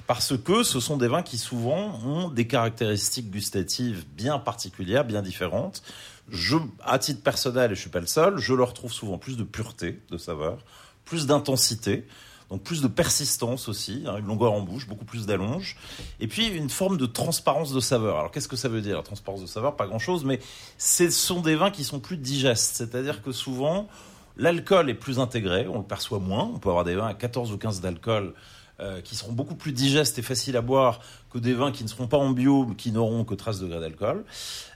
parce 0.07 0.39
que 0.39 0.63
ce 0.63 0.81
sont 0.81 0.97
des 0.97 1.09
vins 1.09 1.23
qui 1.23 1.37
souvent 1.37 2.01
ont 2.07 2.31
des 2.31 2.47
caractéristiques 2.47 3.31
gustatives 3.31 4.07
bien 4.17 4.39
particulières, 4.39 5.05
bien 5.05 5.21
différentes. 5.21 5.83
Je, 6.31 6.57
à 6.83 6.99
titre 6.99 7.23
personnel, 7.23 7.73
et 7.73 7.75
je 7.75 7.81
suis 7.81 7.91
pas 7.91 8.01
le 8.01 8.07
seul, 8.07 8.39
je 8.39 8.55
leur 8.55 8.73
trouve 8.73 8.93
souvent 8.93 9.19
plus 9.19 9.37
de 9.37 9.45
pureté 9.45 10.01
de 10.11 10.17
saveur, 10.17 10.65
plus 11.05 11.27
d'intensité. 11.27 12.07
Donc 12.53 12.65
plus 12.65 12.83
de 12.83 12.87
persistance 12.87 13.67
aussi, 13.67 14.05
hein, 14.07 14.19
une 14.19 14.27
longueur 14.27 14.53
en 14.53 14.61
bouche, 14.61 14.87
beaucoup 14.87 15.07
plus 15.07 15.25
d'allonge, 15.25 15.75
et 16.21 16.29
puis 16.29 16.49
une 16.49 16.69
forme 16.69 16.99
de 16.99 17.07
transparence 17.07 17.73
de 17.73 17.81
saveur. 17.81 18.19
Alors 18.19 18.31
qu'est-ce 18.31 18.47
que 18.47 18.57
ça 18.57 18.69
veut 18.69 18.83
dire 18.83 18.97
la 18.99 19.03
transparence 19.03 19.41
de 19.41 19.47
saveur? 19.47 19.75
Pas 19.75 19.87
grand-chose, 19.87 20.27
mais 20.27 20.39
ce 20.77 21.09
sont 21.09 21.41
des 21.41 21.57
vins 21.57 21.71
qui 21.71 21.83
sont 21.83 21.99
plus 21.99 22.19
digestes, 22.19 22.77
c'est-à-dire 22.77 23.23
que 23.23 23.33
souvent 23.33 23.89
l'alcool 24.37 24.91
est 24.91 24.95
plus 24.95 25.19
intégré, 25.19 25.67
on 25.67 25.79
le 25.79 25.85
perçoit 25.85 26.19
moins. 26.19 26.51
On 26.55 26.59
peut 26.59 26.69
avoir 26.69 26.85
des 26.85 26.95
vins 26.95 27.07
à 27.07 27.15
14 27.15 27.53
ou 27.53 27.57
15 27.57 27.81
d'alcool 27.81 28.35
euh, 28.81 29.01
qui 29.01 29.15
seront 29.17 29.33
beaucoup 29.33 29.55
plus 29.55 29.73
digestes 29.73 30.19
et 30.19 30.23
faciles 30.23 30.57
à 30.57 30.63
boire 30.63 31.01
que 31.31 31.39
des 31.39 31.55
vins 31.55 31.73
qui 31.73 31.83
ne 31.85 31.89
seront 31.89 32.07
pas 32.09 32.17
en 32.19 32.31
bio, 32.31 32.67
mais 32.69 32.75
qui 32.75 32.91
n'auront 32.93 33.25
que 33.25 33.35
13 33.35 33.61
degrés 33.61 33.81
d'alcool. 33.81 34.25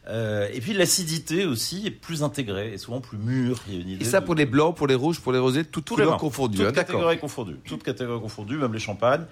Euh, 0.09 0.49
et 0.53 0.61
puis 0.61 0.73
l'acidité 0.73 1.45
aussi 1.47 1.87
est 1.87 1.91
plus 1.91 2.23
intégrée 2.23 2.73
et 2.75 2.79
souvent 2.79 3.01
plus 3.01 3.19
mûre. 3.19 3.59
Il 3.69 3.75
y 3.75 3.79
a 3.79 3.81
une 3.81 3.89
idée 3.89 4.05
Et 4.05 4.09
ça 4.09 4.21
de- 4.21 4.27
pour 4.27 4.35
les 4.37 4.47
blancs, 4.47 4.77
pour 4.77 4.87
les 4.87 4.95
rouges, 4.95 5.21
pour 5.21 5.33
les 5.33 5.39
rosés, 5.39 5.65
tout, 5.65 5.81
tous 5.81 5.97
les 5.97 6.05
vins. 6.05 6.17
confondus. 6.17 6.59
Toutes 6.59 6.67
hein, 6.69 6.73
catégories 6.73 7.19
confondues. 7.19 7.59
Toutes 7.65 7.83
catégories 7.83 8.21
confondues, 8.21 8.57
même 8.59 8.73
les 8.73 8.79
champagnes. 8.79 9.25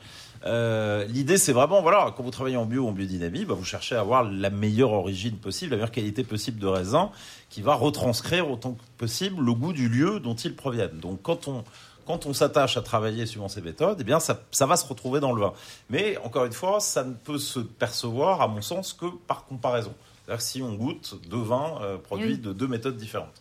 Euh, 0.46 1.04
L'idée, 1.06 1.38
c'est 1.38 1.52
vraiment, 1.52 1.80
voilà, 1.80 2.12
quand 2.16 2.22
vous 2.22 2.30
travaillez 2.30 2.56
en 2.56 2.66
bio 2.66 2.82
ou 2.82 2.88
en 2.88 2.92
biodynamie, 2.92 3.44
bah, 3.44 3.54
vous 3.54 3.64
cherchez 3.64 3.94
à 3.94 4.00
avoir 4.00 4.24
la 4.24 4.50
meilleure 4.50 4.90
origine 4.92 5.36
possible, 5.36 5.70
la 5.70 5.76
meilleure 5.76 5.90
qualité 5.92 6.24
possible 6.24 6.58
de 6.58 6.66
raisin, 6.66 7.10
qui 7.48 7.62
va 7.62 7.74
retranscrire 7.74 8.50
autant 8.50 8.72
que 8.72 8.82
possible 8.98 9.42
le 9.42 9.54
goût 9.54 9.72
du 9.72 9.88
lieu 9.88 10.20
dont 10.20 10.34
ils 10.34 10.54
proviennent. 10.56 10.98
Donc, 11.00 11.22
quand 11.22 11.48
on 11.48 11.64
quand 12.06 12.26
on 12.26 12.32
s'attache 12.34 12.76
à 12.76 12.82
travailler 12.82 13.26
suivant 13.26 13.48
ces 13.48 13.60
méthodes, 13.60 13.98
eh 14.00 14.04
bien, 14.04 14.20
ça, 14.20 14.40
ça 14.50 14.66
va 14.66 14.76
se 14.76 14.86
retrouver 14.86 15.20
dans 15.20 15.32
le 15.32 15.40
vin. 15.40 15.52
Mais 15.90 16.16
encore 16.24 16.44
une 16.44 16.52
fois, 16.52 16.80
ça 16.80 17.04
ne 17.04 17.14
peut 17.14 17.38
se 17.38 17.60
percevoir, 17.60 18.40
à 18.42 18.48
mon 18.48 18.62
sens, 18.62 18.92
que 18.92 19.06
par 19.26 19.44
comparaison. 19.46 19.92
C'est-à-dire 20.24 20.38
que 20.38 20.50
si 20.50 20.62
on 20.62 20.74
goûte 20.74 21.16
deux 21.28 21.42
vins 21.42 21.78
euh, 21.82 21.96
produits 21.98 22.32
Oui. 22.32 22.38
de 22.38 22.52
deux 22.52 22.66
méthodes 22.68 22.96
différentes. 22.96 23.40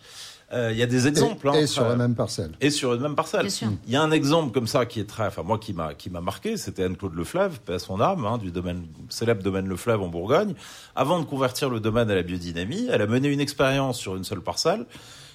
Euh, 0.51 0.71
Il 0.71 0.77
y 0.77 0.83
a 0.83 0.85
des 0.85 1.05
Et, 1.05 1.09
exemples. 1.09 1.49
hein, 1.49 1.53
et 1.53 1.65
sur 1.65 1.81
très- 1.81 1.89
la 1.91 1.95
même 1.95 2.13
parcelle. 2.13 2.51
et 2.61 2.69
sur 2.69 2.93
une 2.93 3.01
même 3.01 3.15
parcelle. 3.15 3.49
Sûr. 3.49 3.69
Il 3.87 3.93
y 3.93 3.95
a 3.95 4.03
un 4.03 4.11
exemple 4.11 4.51
comme 4.51 4.67
ça 4.67 4.85
qui 4.85 4.99
est 4.99 5.09
très, 5.09 5.25
enfin 5.25 5.41
moi 5.41 5.57
qui 5.57 5.73
m'a 5.73 5.95
qui 5.95 6.11
m'a 6.11 6.21
marqué, 6.21 6.57
c'était 6.57 6.83
Anne-Claude 6.83 7.15
Leflèvre, 7.15 7.57
paix 7.59 7.73
à 7.75 7.79
son 7.79 7.99
âme, 7.99 8.23
hein, 8.25 8.37
du 8.37 8.51
domaine 8.51 8.85
célèbre 9.09 9.41
domaine 9.41 9.67
Leflèvre 9.67 10.03
en 10.03 10.09
Bourgogne. 10.09 10.53
Avant 10.95 11.19
de 11.19 11.25
convertir 11.25 11.69
le 11.71 11.79
domaine 11.79 12.11
à 12.11 12.15
la 12.15 12.21
biodynamie, 12.21 12.87
elle 12.91 13.01
a 13.01 13.07
mené 13.07 13.29
une 13.29 13.39
expérience 13.39 13.97
sur 13.97 14.15
une 14.15 14.25
seule 14.25 14.41
parcelle 14.41 14.85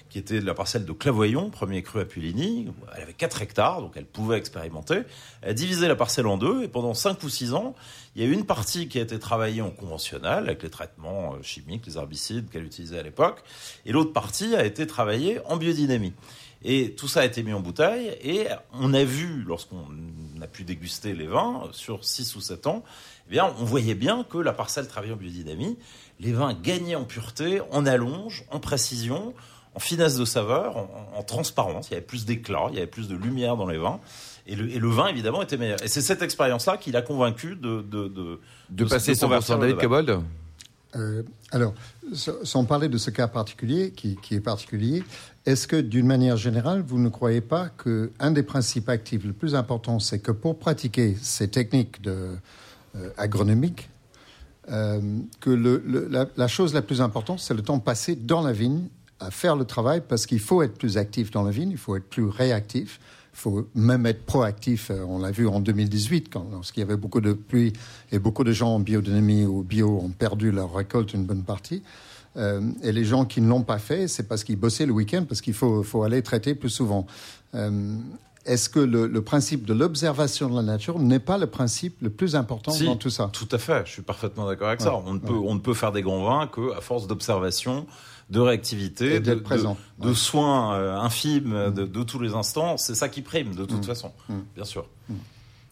qui 0.09 0.17
était 0.17 0.41
la 0.41 0.53
parcelle 0.53 0.85
de 0.85 0.91
Clavoyon, 0.91 1.49
premier 1.49 1.83
cru 1.83 2.01
à 2.01 2.05
Puligny. 2.05 2.67
Elle 2.95 3.03
avait 3.03 3.13
4 3.13 3.41
hectares, 3.41 3.81
donc 3.81 3.93
elle 3.95 4.05
pouvait 4.05 4.37
expérimenter. 4.37 5.01
Elle 5.41 5.51
a 5.51 5.53
divisé 5.53 5.87
la 5.87 5.95
parcelle 5.95 6.27
en 6.27 6.37
deux, 6.37 6.63
et 6.63 6.67
pendant 6.67 6.93
5 6.93 7.21
ou 7.23 7.29
6 7.29 7.53
ans, 7.53 7.75
il 8.15 8.23
y 8.23 8.25
a 8.25 8.27
une 8.27 8.45
partie 8.45 8.87
qui 8.87 8.97
a 8.97 9.01
été 9.01 9.19
travaillée 9.19 9.61
en 9.61 9.69
conventionnel, 9.69 10.45
avec 10.45 10.63
les 10.63 10.69
traitements 10.69 11.35
euh, 11.35 11.43
chimiques, 11.43 11.85
les 11.85 11.97
herbicides 11.97 12.49
qu'elle 12.49 12.65
utilisait 12.65 12.99
à 12.99 13.03
l'époque, 13.03 13.43
et 13.85 13.91
l'autre 13.91 14.11
partie 14.11 14.55
a 14.55 14.65
été 14.65 14.87
travaillée 14.87 15.39
en 15.45 15.57
biodynamie. 15.57 16.13
Et 16.61 16.93
tout 16.95 17.07
ça 17.07 17.21
a 17.21 17.25
été 17.25 17.41
mis 17.41 17.53
en 17.53 17.61
bouteille 17.61 18.17
et 18.21 18.47
on 18.73 18.93
a 18.93 19.05
vu, 19.05 19.43
lorsqu'on 19.43 19.87
a 20.41 20.47
pu 20.47 20.65
déguster 20.65 21.13
les 21.13 21.27
vins 21.27 21.69
sur 21.71 22.03
6 22.03 22.35
ou 22.35 22.41
7 22.41 22.67
ans, 22.67 22.83
eh 23.27 23.31
bien, 23.31 23.53
on 23.59 23.63
voyait 23.63 23.95
bien 23.95 24.25
que 24.25 24.37
la 24.37 24.51
parcelle 24.51 24.87
travaillée 24.87 25.13
en 25.13 25.17
biodynamie, 25.17 25.77
les 26.19 26.33
vins 26.33 26.53
gagnaient 26.53 26.95
en 26.95 27.05
pureté, 27.05 27.61
en 27.71 27.85
allonge, 27.85 28.43
en 28.51 28.59
précision, 28.59 29.33
en 29.79 29.81
finesse 29.81 30.17
de 30.17 30.25
saveur, 30.25 30.75
en, 30.75 30.89
en 31.15 31.23
transparence. 31.23 31.87
Il 31.87 31.91
y 31.93 31.95
avait 31.95 32.05
plus 32.05 32.25
d'éclat, 32.25 32.65
il 32.69 32.75
y 32.75 32.77
avait 32.79 32.85
plus 32.87 33.07
de 33.07 33.15
lumière 33.15 33.55
dans 33.55 33.65
les 33.67 33.77
vins. 33.77 34.01
Et 34.45 34.55
le, 34.57 34.69
et 34.69 34.77
le 34.77 34.89
vin, 34.89 35.07
évidemment, 35.07 35.41
était 35.41 35.55
meilleur. 35.55 35.81
Et 35.81 35.87
c'est 35.87 36.01
cette 36.01 36.21
expérience-là 36.21 36.75
qui 36.77 36.91
l'a 36.91 37.01
convaincu 37.01 37.55
de... 37.55 37.81
De, 37.81 38.07
de, 38.09 38.39
De 38.69 38.83
passer 38.85 39.13
100% 39.13 39.53
le 39.55 39.59
David. 39.61 39.77
Cobold 39.77 40.19
Euh, 40.95 41.23
alors, 41.51 41.73
sans 42.13 42.65
parler 42.65 42.89
de 42.89 42.97
ce 42.97 43.09
cas 43.11 43.27
particulier, 43.29 43.91
qui, 43.91 44.17
qui 44.21 44.35
est 44.35 44.41
particulier, 44.41 45.03
est-ce 45.45 45.65
que 45.67 45.77
d'une 45.79 46.07
manière 46.07 46.35
générale, 46.35 46.83
vous 46.85 46.99
ne 46.99 47.09
croyez 47.09 47.41
pas 47.41 47.69
que 47.69 48.11
un 48.19 48.31
des 48.31 48.43
principes 48.43 48.89
actifs 48.89 49.23
le 49.23 49.33
plus 49.33 49.53
important, 49.55 49.99
c'est 49.99 50.19
que 50.19 50.31
pour 50.33 50.57
pratiquer 50.59 51.15
ces 51.21 51.47
techniques 51.47 52.01
de, 52.01 52.35
euh, 52.95 53.09
agronomiques, 53.17 53.89
euh, 54.71 54.99
que 55.39 55.51
le- 55.51 55.81
le- 55.85 56.07
la, 56.09 56.25
la 56.35 56.47
chose 56.47 56.73
la 56.73 56.81
plus 56.81 57.01
importante, 57.01 57.39
c'est 57.39 57.53
le 57.53 57.61
temps 57.61 57.79
passé 57.79 58.15
dans 58.15 58.41
la 58.41 58.51
vigne 58.51 58.87
à 59.19 59.31
faire 59.31 59.55
le 59.55 59.65
travail, 59.65 60.01
parce 60.07 60.25
qu'il 60.25 60.39
faut 60.39 60.61
être 60.61 60.77
plus 60.77 60.97
actif 60.97 61.31
dans 61.31 61.43
la 61.43 61.51
vigne, 61.51 61.71
il 61.71 61.77
faut 61.77 61.95
être 61.95 62.09
plus 62.09 62.25
réactif, 62.25 62.99
il 63.33 63.37
faut 63.39 63.67
même 63.75 64.05
être 64.05 64.25
proactif. 64.25 64.91
Euh, 64.91 65.03
On 65.07 65.19
l'a 65.19 65.31
vu 65.31 65.47
en 65.47 65.59
2018, 65.59 66.29
quand, 66.31 66.47
lorsqu'il 66.51 66.81
y 66.81 66.83
avait 66.83 66.97
beaucoup 66.97 67.21
de 67.21 67.33
pluie 67.33 67.73
et 68.11 68.19
beaucoup 68.19 68.43
de 68.43 68.51
gens 68.51 68.75
en 68.75 68.79
biodynamie 68.79 69.45
ou 69.45 69.63
bio 69.63 69.99
ont 70.03 70.09
perdu 70.09 70.51
leur 70.51 70.73
récolte 70.73 71.13
une 71.13 71.25
bonne 71.25 71.43
partie. 71.43 71.83
Euh, 72.37 72.61
et 72.83 72.91
les 72.91 73.05
gens 73.05 73.25
qui 73.25 73.41
ne 73.41 73.49
l'ont 73.49 73.63
pas 73.63 73.79
fait, 73.79 74.07
c'est 74.07 74.27
parce 74.27 74.43
qu'ils 74.43 74.55
bossaient 74.57 74.85
le 74.85 74.93
week-end, 74.93 75.25
parce 75.27 75.41
qu'il 75.41 75.53
faut, 75.53 75.83
faut 75.83 76.03
aller 76.03 76.21
traiter 76.21 76.53
plus 76.55 76.69
souvent. 76.69 77.05
Euh, 77.55 77.95
Est-ce 78.45 78.69
que 78.69 78.79
le, 78.79 79.07
le 79.07 79.21
principe 79.21 79.65
de 79.65 79.73
l'observation 79.73 80.47
de 80.49 80.55
la 80.55 80.61
nature 80.61 80.99
n'est 80.99 81.19
pas 81.19 81.37
le 81.37 81.47
principe 81.47 81.97
le 82.01 82.09
plus 82.09 82.35
important 82.35 82.71
Si, 82.71 82.85
dans 82.85 82.95
tout 82.95 83.09
ça? 83.09 83.29
Tout 83.33 83.47
à 83.51 83.57
fait, 83.57 83.81
je 83.85 83.91
suis 83.91 84.01
parfaitement 84.01 84.45
d'accord 84.47 84.67
avec 84.69 84.79
ça. 84.81 84.95
On 84.95 85.15
ne, 85.15 85.19
peut, 85.19 85.33
on 85.33 85.55
ne 85.55 85.59
peut 85.59 85.73
faire 85.73 85.91
des 85.91 86.01
grands 86.03 86.23
vins 86.23 86.47
qu'à 86.47 86.81
force 86.81 87.07
d'observation, 87.07 87.85
de 88.29 88.39
réactivité, 88.39 89.15
Et 89.15 89.19
de, 89.19 89.33
présent. 89.35 89.77
de, 89.99 90.09
de 90.09 90.13
soins 90.13 90.73
euh, 90.75 90.97
infimes 90.97 91.71
de, 91.75 91.85
de 91.85 92.03
tous 92.03 92.19
les 92.19 92.33
instants. 92.35 92.77
C'est 92.77 92.95
ça 92.95 93.09
qui 93.09 93.21
prime, 93.21 93.55
de 93.55 93.63
Mm. 93.63 93.67
toute 93.67 93.85
façon, 93.85 94.11
bien 94.55 94.65
sûr. 94.65 94.85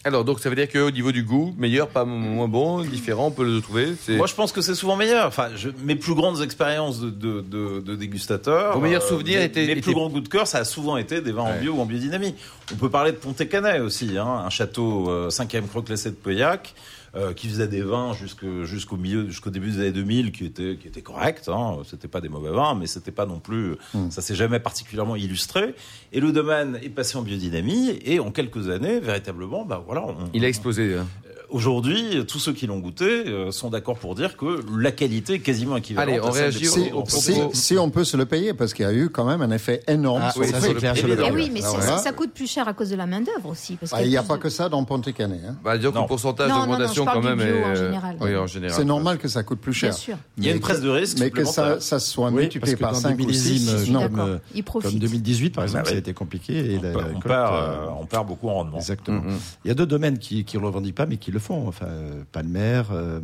Alors, 0.04 0.24
donc, 0.24 0.40
ça 0.40 0.50
veut 0.50 0.56
dire 0.56 0.70
qu'au 0.70 0.90
niveau 0.90 1.12
du 1.12 1.24
goût, 1.24 1.54
meilleur, 1.58 1.90
pas 1.90 2.06
moins 2.06 2.48
bon, 2.48 2.82
différent, 2.82 3.28
on 3.28 3.32
peut 3.32 3.44
le 3.44 3.60
trouver. 3.62 3.88
Moi, 4.10 4.26
je 4.28 4.36
pense 4.36 4.54
que 4.54 4.62
c'est 4.62 4.76
souvent 4.76 4.96
meilleur. 4.96 5.28
Enfin, 5.28 5.50
je- 5.56 5.70
mes 5.84 5.96
plus 5.98 6.14
grandes 6.16 6.42
expériences 6.42 7.02
de, 7.02 7.10
de, 7.10 7.42
de, 7.42 7.82
de 7.82 7.96
dégustateurs, 7.96 8.74
Vos 8.76 8.80
meilleurs 8.80 9.02
souvenirs 9.04 9.40
mes, 9.40 9.46
étaient- 9.46 9.66
mes 9.66 9.72
étaient- 9.74 9.82
plus 9.82 9.94
grands 9.94 10.10
goûts 10.10 10.22
de 10.22 10.30
cœur, 10.30 10.48
ça 10.48 10.60
a 10.60 10.64
souvent 10.66 10.96
été 10.98 11.20
des 11.20 11.34
vins 11.34 11.42
en 11.44 11.60
bio 11.60 11.74
ou 11.74 11.82
en 11.82 11.86
biodynamie. 11.86 12.36
On 12.72 12.76
peut 12.76 12.90
parler 12.90 13.12
de 13.12 13.18
Pontet-Canet 13.18 13.82
aussi, 13.82 14.18
hein, 14.18 14.26
un 14.46 14.50
château 14.50 15.10
euh, 15.10 15.30
5e 15.30 15.68
cru 15.68 15.84
classé 15.84 16.10
de 16.12 16.16
Pauillac. 16.16 16.74
Euh, 17.18 17.34
qui 17.34 17.48
faisait 17.50 17.68
des 17.68 17.82
vins 17.82 18.14
jusqu'au 18.14 18.96
milieu, 18.98 19.28
jusqu'au 19.28 19.50
début 19.50 19.72
des 19.72 19.80
années 19.80 19.92
2000, 19.92 20.32
qui 20.32 20.46
étaient, 20.46 20.78
qui 20.80 20.88
étaient 20.88 21.02
corrects. 21.02 21.42
Hein. 21.48 21.78
C'était 21.90 22.08
pas 22.08 22.22
des 22.22 22.30
mauvais 22.30 22.52
vins, 22.52 22.76
mais 22.76 22.86
c'était 22.88 23.12
pas 23.12 23.26
non 23.26 23.40
plus, 23.40 23.76
Hmm. 23.94 24.10
ça 24.12 24.22
s'est 24.22 24.36
jamais 24.36 24.60
particulièrement 24.60 25.16
illustré. 25.16 25.74
Et 26.14 26.20
le 26.20 26.32
domaine 26.32 26.78
est 26.84 26.90
passé 26.90 27.18
en 27.18 27.24
biodynamie, 27.24 27.98
et 28.06 28.20
en 28.20 28.32
quelques 28.32 28.70
années, 28.70 29.00
véritablement, 29.00 29.66
bah 29.66 29.84
voilà, 29.86 30.06
on- 30.06 30.16
Il 30.34 30.46
a 30.46 30.48
explosé. 30.48 30.96
hein. 30.96 31.08
Aujourd'hui, 31.50 32.26
tous 32.28 32.40
ceux 32.40 32.52
qui 32.52 32.68
l'ont 32.68 32.80
goûté 32.80 33.06
euh, 33.06 33.52
sont 33.52 33.70
d'accord 33.70 33.98
pour 33.98 34.16
dire 34.16 34.36
que 34.36 34.60
la 34.78 34.92
qualité 34.92 35.36
est 35.36 35.40
quasiment 35.40 35.78
équivalente. 35.78 36.10
Allez, 36.10 36.22
on 36.22 36.30
réagit 36.30 36.68
au- 36.68 36.72
si, 36.72 36.80
produits 36.80 36.92
au- 36.92 37.04
propos. 37.04 37.18
si, 37.22 37.42
si 37.54 37.78
on 37.78 37.90
peut 37.90 38.04
se 38.04 38.18
le 38.18 38.26
payer, 38.26 38.54
parce 38.54 38.74
qu'il 38.74 38.84
y 38.84 38.88
a 38.88 38.94
eu 38.94 39.10
quand 39.10 39.24
même 39.24 39.42
un 39.42 39.52
effet 39.52 39.82
énorme 39.88 40.24
Ah, 40.26 40.32
sur 40.32 40.42
oui, 40.42 40.48
le 40.52 40.60
ça, 40.60 40.74
clair, 40.74 40.94
le 41.08 41.16
beurre. 41.16 41.32
oui, 41.34 41.50
mais 41.54 41.62
ça, 41.62 41.98
ça 42.00 42.12
coûte 42.12 42.32
plus 42.34 42.48
cher 42.52 42.68
à 42.68 42.74
cause 42.74 42.90
de 42.90 42.96
la 42.98 43.06
main-d'œuvre 43.06 43.50
aussi. 43.50 43.78
Parce 43.78 43.94
Ah, 43.96 44.04
Il 44.04 44.10
n'y 44.10 44.18
a 44.18 44.24
pas 44.24 44.36
de- 44.36 44.42
que 44.42 44.50
ça 44.50 44.68
dans 44.68 44.84
Pontet-Canet. 44.84 45.40
hein. 45.48 45.56
Bah, 45.64 45.78
disons 45.78 45.92
que 45.94 46.00
le 46.00 46.06
pourcentage 46.06 46.50
d'augmentation, 46.52 47.06
quand 47.06 47.22
même, 47.22 47.38
bio 47.38 47.48
est. 47.48 47.64
en 47.64 47.68
euh, 47.68 47.76
général. 47.76 48.18
Oui, 48.20 48.36
en 48.36 48.48
général. 48.48 48.76
C'est 48.78 48.86
normal 48.86 49.18
que 49.18 49.30
ça 49.30 49.44
coûte 49.44 49.60
plus 49.60 49.74
cher. 49.74 49.92
Bien 49.92 49.98
sûr. 49.98 50.18
Il 50.38 50.44
y 50.46 50.50
a 50.50 50.54
une 50.54 50.60
prise 50.60 50.82
de 50.82 50.90
risque 50.90 51.18
Mais 51.20 51.32
que 51.32 51.46
ça, 51.46 51.80
ça 51.80 52.00
soit 52.00 52.30
multiplié 52.30 52.60
parce 52.60 52.74
que 52.76 52.80
par 52.80 52.92
dans 52.92 53.00
5 53.00 53.16
des 53.18 53.24
ou 53.24 53.28
millésimes, 53.28 53.58
6, 53.78 53.84
suis 53.84 53.92
non. 53.94 54.02
d'accord. 54.02 54.18
comme, 54.18 54.40
Il 54.54 54.64
profite. 54.66 54.92
comme 54.92 55.00
2018 55.00 55.52
par 55.56 55.64
exemple, 55.64 55.86
Bah 55.86 55.90
ça 55.92 55.96
a 55.96 56.00
été 56.00 56.14
compliqué. 56.14 56.78
On, 56.82 56.84
euh, 56.86 56.94
euh, 56.98 58.06
perd 58.10 58.28
beaucoup 58.28 58.50
en 58.50 58.56
rendement. 58.56 58.78
Exactement. 58.78 59.22
Mm, 59.22 59.30
mm. 59.32 59.38
Il 59.66 59.68
y 59.70 59.72
a 59.72 59.76
deux 59.76 59.86
domaines 59.86 60.18
qui 60.18 60.46
ne 60.54 60.60
le 60.60 60.66
revendiquent 60.68 60.96
pas, 60.96 61.06
mais 61.06 61.16
qui 61.18 61.32
le 61.38 61.42
font. 61.42 61.68
Enfin, 61.68 61.86
euh, 61.88 62.24
Palmer, 62.32 62.84
euh, 62.92 63.20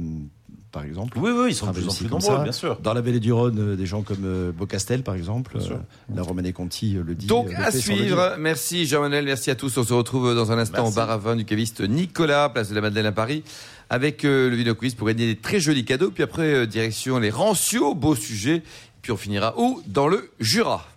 par 0.72 0.84
exemple. 0.84 1.18
Oui, 1.20 1.32
oui, 1.36 1.50
ils 1.50 1.56
sont 1.56 1.68
de 1.68 1.72
plus 1.74 1.88
en 1.88 1.94
plus 1.94 2.10
nombreux, 2.10 2.38
ça. 2.38 2.44
bien 2.44 2.52
sûr. 2.52 2.80
Dans 2.82 2.94
la 2.94 3.02
vallée 3.02 3.20
du 3.20 3.32
Rhône, 3.32 3.60
euh, 3.60 3.76
des 3.76 3.86
gens 3.86 4.02
comme 4.02 4.24
euh, 4.26 4.52
Beaucastel, 4.52 5.04
par 5.04 5.14
exemple. 5.16 5.58
Bien 5.58 5.66
sûr. 5.68 5.76
euh, 5.76 6.16
la 6.16 6.24
Romanée 6.24 6.52
Conti 6.54 6.98
euh, 6.98 7.04
le 7.06 7.14
dit. 7.16 7.28
Donc 7.28 7.50
euh, 7.52 7.56
à 7.58 7.72
suivre. 7.72 8.36
Merci 8.40 8.86
Jean-Manuel, 8.88 9.26
merci 9.26 9.52
à 9.52 9.56
tous. 9.56 9.78
On 9.78 9.84
se 9.84 9.94
retrouve 9.94 10.34
dans 10.34 10.52
un 10.52 10.58
instant 10.58 10.84
Merci. 10.84 10.94
au 10.94 10.96
bar 10.96 11.12
à 11.12 11.18
vin 11.18 11.36
du 11.36 11.46
caviste 11.46 11.82
Nicolas, 11.82 12.50
place 12.50 12.70
de 12.70 12.76
la 12.76 12.82
Madeleine 12.82 13.06
à 13.06 13.12
Paris, 13.12 13.44
avec 13.92 14.26
euh, 14.26 14.50
le 14.50 14.56
Vino 14.56 14.74
Quiz 14.74 14.96
pour 14.96 15.08
gagner 15.08 15.28
des 15.28 15.36
très 15.40 15.60
jolis 15.60 15.86
cadeaux. 15.86 16.10
Puis 16.12 16.24
après, 16.24 16.54
euh, 16.54 16.66
direction 16.66 17.20
les 17.20 17.30
Ranciaux, 17.30 17.94
beau 17.94 18.16
sujet. 18.16 18.64
Puis 19.04 19.12
on 19.12 19.18
finira 19.18 19.54
où? 19.60 19.82
Dans 19.86 20.08
le 20.08 20.32
Jura. 20.40 20.88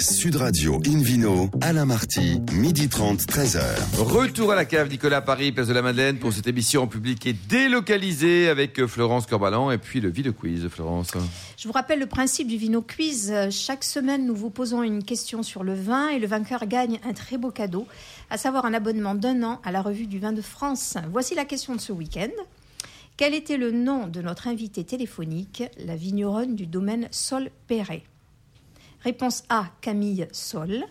Sud 0.00 0.36
Radio 0.36 0.80
Invino, 0.86 1.50
Alain 1.60 1.84
Marty, 1.84 2.40
midi 2.52 2.88
30, 2.88 3.20
13h. 3.22 3.60
Retour 3.98 4.52
à 4.52 4.54
la 4.54 4.64
cave 4.64 4.88
Nicolas 4.88 5.20
Paris, 5.20 5.50
place 5.50 5.66
de 5.66 5.72
la 5.72 5.82
Madeleine 5.82 6.18
pour 6.18 6.32
cette 6.32 6.46
émission 6.46 6.82
en 6.82 6.86
public 6.86 7.26
et 7.26 7.32
délocalisée 7.32 8.48
avec 8.48 8.78
euh, 8.78 8.86
Florence 8.86 9.26
Corbalan 9.26 9.72
et 9.72 9.78
puis 9.78 10.00
le 10.00 10.08
Vino 10.08 10.32
Quiz, 10.32 10.68
Florence. 10.68 11.10
Je 11.56 11.66
vous 11.66 11.72
rappelle 11.72 11.98
le 11.98 12.06
principe 12.06 12.46
du 12.46 12.56
Vino 12.56 12.80
Quiz. 12.80 13.32
Euh, 13.32 13.50
Chaque 13.50 13.82
semaine, 13.82 14.24
nous 14.24 14.36
vous 14.36 14.50
posons 14.50 14.84
une 14.84 15.02
question 15.02 15.42
sur 15.42 15.64
le 15.64 15.74
vin 15.74 16.08
et 16.10 16.20
le 16.20 16.28
vainqueur 16.28 16.66
gagne 16.66 17.00
un 17.04 17.12
très 17.12 17.36
beau 17.36 17.50
cadeau, 17.50 17.88
à 18.30 18.38
savoir 18.38 18.66
un 18.66 18.74
abonnement 18.74 19.16
d'un 19.16 19.42
an 19.42 19.60
à 19.64 19.72
la 19.72 19.82
revue 19.82 20.06
du 20.06 20.20
vin 20.20 20.32
de 20.32 20.42
France. 20.42 20.96
Voici 21.10 21.34
la 21.34 21.44
question 21.44 21.74
de 21.74 21.80
ce 21.80 21.92
week-end. 21.92 22.30
Quel 23.16 23.34
était 23.34 23.56
le 23.56 23.72
nom 23.72 24.06
de 24.06 24.22
notre 24.22 24.46
invitée 24.46 24.84
téléphonique, 24.84 25.64
la 25.84 25.96
vigneronne 25.96 26.54
du 26.54 26.66
domaine 26.66 27.08
Sol 27.10 27.50
Perret 27.66 28.04
Réponse 29.04 29.44
A, 29.48 29.66
Camille 29.80 30.26
Sol. 30.32 30.84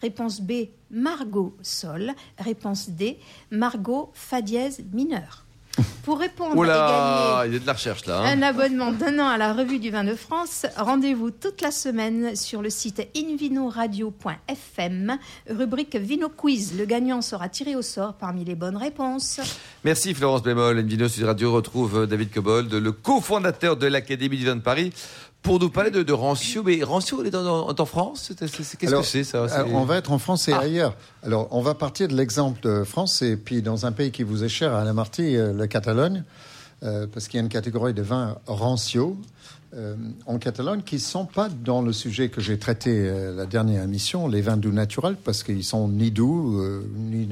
Réponse 0.00 0.40
B, 0.40 0.52
Margot 0.90 1.56
Sol. 1.62 2.12
Réponse 2.38 2.90
D, 2.90 3.18
Margot 3.50 4.10
Fa 4.14 4.40
dièse 4.42 4.82
mineur. 4.92 5.44
Pour 6.02 6.18
répondre 6.18 6.54
et 6.54 6.66
gagner 6.66 6.68
là, 6.68 7.44
il 7.46 7.52
y 7.52 7.56
a 7.56 7.58
de 7.60 7.66
la 7.66 7.72
recherche 7.72 8.04
là. 8.06 8.20
hein. 8.20 8.36
un 8.38 8.42
abonnement 8.42 8.90
d'un 8.90 9.16
an 9.20 9.28
à 9.28 9.38
la 9.38 9.52
revue 9.52 9.78
du 9.78 9.90
vin 9.90 10.02
de 10.02 10.16
France. 10.16 10.66
Rendez-vous 10.76 11.30
toute 11.30 11.60
la 11.60 11.70
semaine 11.70 12.34
sur 12.34 12.62
le 12.62 12.70
site 12.70 13.06
invinoradio.fm, 13.16 15.18
rubrique 15.50 15.96
Vino 15.96 16.28
Quiz. 16.28 16.74
Le 16.76 16.84
gagnant 16.84 17.22
sera 17.22 17.48
tiré 17.48 17.76
au 17.76 17.82
sort 17.82 18.14
parmi 18.14 18.44
les 18.44 18.54
bonnes 18.54 18.76
réponses. 18.76 19.40
Merci 19.84 20.14
Florence 20.14 20.42
Bémol. 20.42 20.78
Invino 20.78 21.08
Sud 21.08 21.24
Radio 21.24 21.52
retrouve 21.52 22.00
euh, 22.00 22.06
David 22.06 22.32
Cobold, 22.32 22.72
le 22.72 22.92
cofondateur 22.92 23.76
de 23.76 23.86
l'Académie 23.86 24.38
du 24.38 24.46
vin 24.46 24.56
de 24.56 24.60
Paris, 24.62 24.92
pour 25.42 25.58
nous 25.60 25.70
parler 25.70 25.90
de, 25.90 26.02
de 26.02 26.12
Rancio. 26.12 26.62
Mais 26.62 26.82
Rancio, 26.82 27.22
il 27.22 27.28
est 27.28 27.34
en, 27.34 27.70
en 27.70 27.84
France? 27.86 28.32
Qu'est-ce 28.38 28.56
que 28.56 29.02
c'est 29.02 29.24
ça? 29.24 29.44
Alors, 29.44 29.74
on 29.74 29.84
va 29.84 29.96
être 29.96 30.12
en 30.12 30.18
France 30.18 30.48
et 30.48 30.52
Ah. 30.52 30.60
ailleurs. 30.60 30.94
Alors, 31.22 31.48
on 31.50 31.62
va 31.62 31.74
partir 31.74 32.08
de 32.08 32.14
l'exemple 32.16 32.60
de 32.62 32.84
France 32.84 33.22
et 33.22 33.36
puis 33.36 33.62
dans 33.62 33.86
un 33.86 33.92
pays 33.92 34.10
qui 34.10 34.22
vous 34.24 34.44
est 34.44 34.48
cher, 34.48 34.74
Alain 34.74 34.92
Marty, 34.92 35.36
euh, 35.36 35.52
la 35.52 35.68
Catalogne, 35.68 36.24
euh, 36.82 37.06
parce 37.12 37.28
qu'il 37.28 37.38
y 37.38 37.40
a 37.40 37.44
une 37.44 37.48
catégorie 37.48 37.94
de 37.94 38.02
vins 38.02 38.36
rancio 38.46 39.16
euh, 39.74 39.96
en 40.26 40.38
Catalogne 40.38 40.80
qui 40.82 40.94
ne 40.94 41.00
sont 41.00 41.26
pas 41.26 41.48
dans 41.50 41.82
le 41.82 41.92
sujet 41.92 42.30
que 42.30 42.40
j'ai 42.40 42.58
traité 42.58 42.90
euh, 42.94 43.34
la 43.36 43.44
dernière 43.44 43.82
émission, 43.82 44.26
les 44.26 44.40
vins 44.40 44.56
doux 44.56 44.72
naturels, 44.72 45.16
parce 45.22 45.42
qu'ils 45.42 45.64
sont 45.64 45.88
ni 45.88 46.10
doux, 46.10 46.58
euh, 46.60 46.82
ni... 46.96 47.28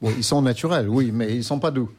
Bon, 0.00 0.10
ils 0.16 0.22
sont 0.22 0.40
naturels, 0.40 0.88
oui, 0.88 1.10
mais 1.12 1.34
ils 1.34 1.42
sont 1.42 1.58
pas 1.58 1.72
doux. 1.72 1.90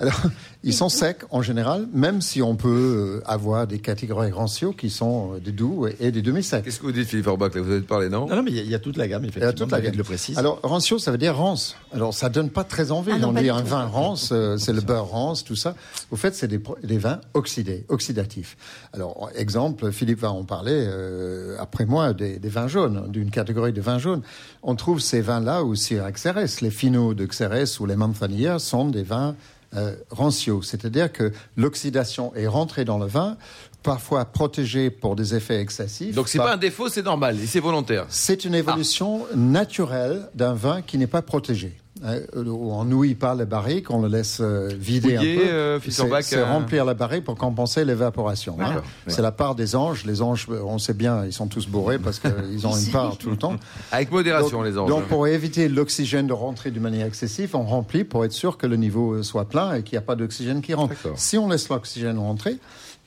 Alors, 0.00 0.20
ils 0.64 0.72
sont 0.72 0.88
secs 0.88 1.24
en 1.30 1.42
général, 1.42 1.86
même 1.92 2.20
si 2.22 2.40
on 2.42 2.56
peut 2.56 3.20
euh, 3.22 3.30
avoir 3.30 3.66
des 3.66 3.78
catégories 3.78 4.30
rancio 4.30 4.72
qui 4.72 4.88
sont 4.90 5.34
euh, 5.34 5.38
des 5.40 5.52
doux 5.52 5.86
et, 6.00 6.10
des 6.10 6.22
demi-secs. 6.22 6.64
Qu'est-ce 6.64 6.78
que 6.80 6.86
vous 6.86 6.92
dites, 6.92 7.06
Philippe 7.06 7.26
Orbach 7.26 7.50
Vous 7.54 7.70
avez 7.70 7.80
parlé, 7.82 8.08
non? 8.08 8.26
Non, 8.26 8.36
non, 8.36 8.42
mais 8.42 8.50
il 8.50 8.56
y, 8.56 8.60
a- 8.60 8.62
il 8.62 8.70
y 8.70 8.74
a 8.74 8.78
toute 8.78 8.96
la 8.96 9.06
gamme, 9.06 9.24
effectivement. 9.24 9.52
toute 9.52 9.70
la 9.70 9.80
gamme. 9.80 9.94
le 9.94 10.02
précise. 10.04 10.38
Alors, 10.38 10.58
rancio, 10.62 10.98
ça 10.98 11.10
veut 11.10 11.18
dire 11.18 11.36
rance. 11.36 11.76
Alors, 11.92 12.14
ça 12.14 12.28
donne 12.30 12.50
pas 12.50 12.64
très 12.64 12.90
envie. 12.92 13.12
Ah 13.14 13.18
non, 13.18 13.28
on 13.28 13.32
dit 13.32 13.50
un 13.50 13.60
tout. 13.60 13.66
vin 13.68 13.84
rance, 13.84 14.30
euh, 14.32 14.56
c'est 14.58 14.72
le 14.72 14.80
beurre 14.80 15.08
rance, 15.08 15.44
tout 15.44 15.56
ça. 15.56 15.74
Au 16.10 16.16
fait, 16.16 16.34
c'est 16.34 16.48
des, 16.48 16.60
des 16.82 16.98
vins 16.98 17.20
oxydés, 17.34 17.84
oxydatifs. 17.88 18.56
Alors, 18.94 19.30
exemple, 19.36 19.92
Philippe 19.92 20.20
va 20.20 20.32
en 20.32 20.44
parler 20.44 20.72
euh, 20.74 21.56
après 21.58 21.84
moi, 21.84 22.14
des, 22.14 22.38
des 22.38 22.48
vins 22.48 22.68
jaunes, 22.68 23.04
d'une 23.08 23.30
catégorie 23.30 23.72
de 23.72 23.80
vins 23.80 23.98
jaunes. 23.98 24.22
On 24.62 24.74
trouve 24.76 25.00
ces 25.00 25.20
vins-là 25.20 25.62
aussi 25.62 25.98
à 25.98 26.10
Xérès. 26.10 26.60
Les 26.62 26.70
finaux 26.70 27.14
de 27.14 27.26
Xérès 27.26 27.80
ou 27.80 27.86
les 27.86 27.96
manzanillas 27.96 28.58
sont 28.58 28.88
des 28.88 29.02
vins 29.02 29.34
euh, 29.74 29.94
rancio. 30.10 30.62
C'est-à-dire 30.62 31.12
que 31.12 31.32
l'oxydation 31.56 32.34
est 32.34 32.46
rentrée 32.46 32.84
dans 32.84 32.98
le 32.98 33.06
vin, 33.06 33.36
parfois 33.82 34.24
protégée 34.24 34.90
pour 34.90 35.16
des 35.16 35.34
effets 35.34 35.60
excessifs. 35.60 36.14
Donc 36.14 36.28
c'est 36.28 36.38
pas 36.38 36.54
un 36.54 36.56
défaut, 36.56 36.88
c'est 36.88 37.04
normal 37.04 37.38
et 37.40 37.46
c'est 37.46 37.60
volontaire. 37.60 38.06
c'est 38.08 38.44
une 38.44 38.54
évolution 38.54 39.26
naturelle 39.34 40.28
d'un 40.34 40.54
vin 40.54 40.82
qui 40.82 40.98
n'est 40.98 41.06
pas 41.06 41.22
protégé. 41.22 41.79
Euh, 42.04 42.20
on 42.46 42.84
nouille 42.84 43.14
pas 43.14 43.34
les 43.34 43.44
barriques, 43.44 43.90
on 43.90 44.00
le 44.00 44.08
laisse 44.08 44.38
euh, 44.40 44.70
vider 44.74 45.16
un 45.16 45.20
peu. 45.20 45.26
euh, 45.26 45.78
c'est 46.22 46.36
euh, 46.38 46.44
remplir 46.44 46.84
la 46.84 46.94
barrique 46.94 47.24
pour 47.24 47.34
compenser 47.36 47.84
l'évaporation. 47.84 48.56
hein. 48.60 48.82
C'est 49.06 49.22
la 49.22 49.32
part 49.32 49.54
des 49.54 49.76
anges. 49.76 50.04
Les 50.04 50.22
anges, 50.22 50.46
on 50.48 50.78
sait 50.78 50.94
bien, 50.94 51.24
ils 51.24 51.32
sont 51.32 51.46
tous 51.46 51.66
bourrés 51.68 51.98
parce 51.98 52.18
qu'ils 52.18 52.66
ont 52.66 52.76
une 52.76 52.90
part 52.90 53.16
tout 53.18 53.30
le 53.30 53.36
temps. 53.36 53.56
Avec 53.92 54.10
modération, 54.10 54.58
donc, 54.58 54.66
les 54.66 54.78
anges. 54.78 54.88
donc, 54.88 55.04
pour 55.04 55.26
éviter 55.26 55.68
l'oxygène 55.68 56.26
de 56.26 56.32
rentrer 56.32 56.70
d'une 56.70 56.82
manière 56.82 57.06
excessive, 57.06 57.54
on 57.54 57.62
remplit 57.64 58.04
pour 58.04 58.24
être 58.24 58.32
sûr 58.32 58.56
que 58.56 58.66
le 58.66 58.76
niveau 58.76 59.22
soit 59.22 59.48
plein 59.48 59.74
et 59.74 59.82
qu'il 59.82 59.96
n'y 59.96 60.02
a 60.02 60.06
pas 60.06 60.16
d'oxygène 60.16 60.62
qui 60.62 60.74
rentre. 60.74 60.94
Si 61.16 61.36
on 61.38 61.48
laisse 61.48 61.68
l'oxygène 61.68 62.18
rentrer, 62.18 62.56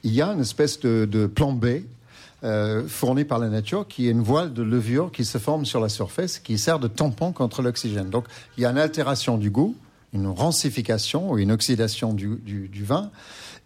il 0.03 0.13
y 0.13 0.21
a 0.21 0.27
une 0.27 0.41
espèce 0.41 0.79
de, 0.81 1.05
de 1.05 1.25
plan 1.27 1.53
B 1.53 1.65
euh, 2.43 2.87
fourni 2.87 3.23
par 3.23 3.39
la 3.39 3.49
nature 3.49 3.87
qui 3.87 4.07
est 4.07 4.11
une 4.11 4.21
voile 4.21 4.53
de 4.53 4.63
levure 4.63 5.11
qui 5.11 5.25
se 5.25 5.37
forme 5.37 5.65
sur 5.65 5.79
la 5.79 5.89
surface 5.89 6.39
qui 6.39 6.57
sert 6.57 6.79
de 6.79 6.87
tampon 6.87 7.31
contre 7.31 7.61
l'oxygène. 7.61 8.09
Donc 8.09 8.25
il 8.57 8.63
y 8.63 8.65
a 8.65 8.71
une 8.71 8.77
altération 8.77 9.37
du 9.37 9.49
goût, 9.49 9.75
une 10.13 10.27
rancification 10.27 11.31
ou 11.31 11.37
une 11.37 11.51
oxydation 11.51 12.13
du, 12.13 12.69
vin. 12.83 13.09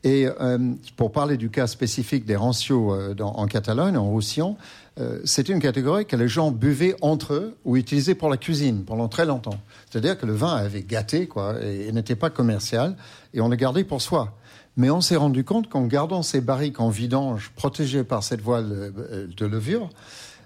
Et 0.04 0.28
euh, 0.28 0.58
pour 0.96 1.12
parler 1.12 1.38
du 1.38 1.50
cas 1.50 1.68
spécifique 1.68 2.26
des 2.26 2.36
rancios 2.36 2.94
euh, 2.94 3.16
en 3.20 3.48
Catalogne, 3.48 3.98
en 3.98 4.06
Roussillon, 4.06 4.56
euh, 5.00 5.20
c'est 5.26 5.50
une 5.50 5.60
catégorie 5.60 6.06
que 6.06 6.16
les 6.16 6.28
gens 6.28 6.52
buvaient 6.52 6.96
entre 7.02 7.34
eux 7.34 7.58
ou 7.66 7.78
utilisaient 7.78 8.16
pour 8.16 8.30
la 8.30 8.38
cuisine 8.38 8.84
pendant 8.84 9.08
très 9.08 9.26
longtemps. 9.26 9.60
C'est-à-dire 9.90 10.18
que 10.18 10.26
le 10.26 10.34
vin 10.34 10.56
avait 10.56 10.84
gâté 10.84 11.28
quoi, 11.28 11.56
et 11.62 11.92
n'était 11.92 12.16
pas 12.16 12.30
commercial 12.30 12.96
et 13.34 13.42
on 13.42 13.50
le 13.50 13.56
gardait 13.56 13.84
pour 13.84 14.02
soi. 14.02 14.34
Mais 14.78 14.90
on 14.90 15.02
s'est 15.02 15.16
rendu 15.16 15.44
compte 15.44 15.70
qu'en 15.70 15.86
gardant 15.86 16.22
ces 16.22 16.40
barriques 16.40 16.80
en 16.80 16.90
vidange 16.90 17.52
protégées 17.56 18.04
par 18.04 18.24
cette 18.24 18.42
voile 18.42 18.72
euh, 18.72 19.28
de 19.36 19.46
levure, 19.46 19.90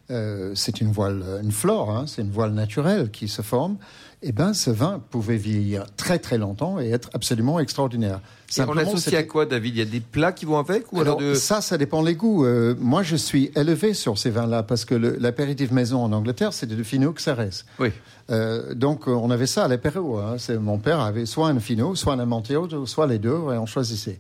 euh, 0.10 0.54
c'est 0.56 0.82
une 0.82 0.92
voile, 0.92 1.24
une 1.44 1.52
flore, 1.52 1.92
hein, 1.92 2.06
c'est 2.08 2.22
une 2.22 2.32
voile 2.32 2.54
naturelle 2.54 3.12
qui 3.12 3.28
se 3.28 3.42
forme. 3.42 3.78
Et 4.24 4.32
ben, 4.32 4.54
ce 4.54 4.70
vin 4.70 5.02
pouvait 5.10 5.38
vieillir 5.38 5.86
très 5.98 6.20
très 6.20 6.38
longtemps 6.38 6.80
et 6.80 6.90
être 6.92 7.10
absolument 7.14 7.60
extraordinaire. 7.60 8.20
Et 8.56 8.62
on 8.62 8.74
l'associe 8.74 9.16
à 9.16 9.24
quoi, 9.24 9.48
David? 9.48 9.76
Il 9.76 9.80
y 9.80 9.82
a 9.82 9.86
des 9.86 10.00
plats 10.00 10.32
qui 10.32 10.46
vont 10.46 10.60
avec 10.60 10.92
ou 10.94 11.00
alors, 11.00 11.18
alors, 11.18 11.32
de... 11.32 11.34
ça, 11.34 11.62
ça 11.62 11.78
dépend 11.78 12.04
les 12.04 12.14
goûts. 12.14 12.46
Euh, 12.46 12.76
moi, 12.80 13.02
je 13.02 13.16
suis 13.16 13.52
élevé 13.56 13.96
sur 13.96 14.20
ces 14.20 14.30
vins-là 14.30 14.62
parce 14.62 14.86
que 14.86 14.94
l'apéritif 14.94 15.72
maison 15.72 16.04
en 16.04 16.12
Angleterre, 16.12 16.54
c'était 16.54 16.76
de 16.76 16.84
Fino 16.84 17.12
Xérès. 17.14 17.66
Oui. 17.80 17.90
Euh, 18.30 18.76
donc, 18.76 19.08
euh, 19.08 19.12
on 19.12 19.32
avait 19.32 19.48
ça 19.48 19.64
à 19.64 19.68
l'apéro. 19.68 20.20
Hein. 20.20 20.36
Mon 20.60 20.78
père 20.78 21.00
avait 21.00 21.26
soit 21.26 21.48
un 21.48 21.60
Fino, 21.60 21.96
soit 21.96 22.14
un 22.14 22.20
Amontillado, 22.20 22.86
soit 22.86 23.08
les 23.08 23.18
deux, 23.18 23.30
et 23.30 23.58
on 23.58 23.66
choisissait. 23.66 24.20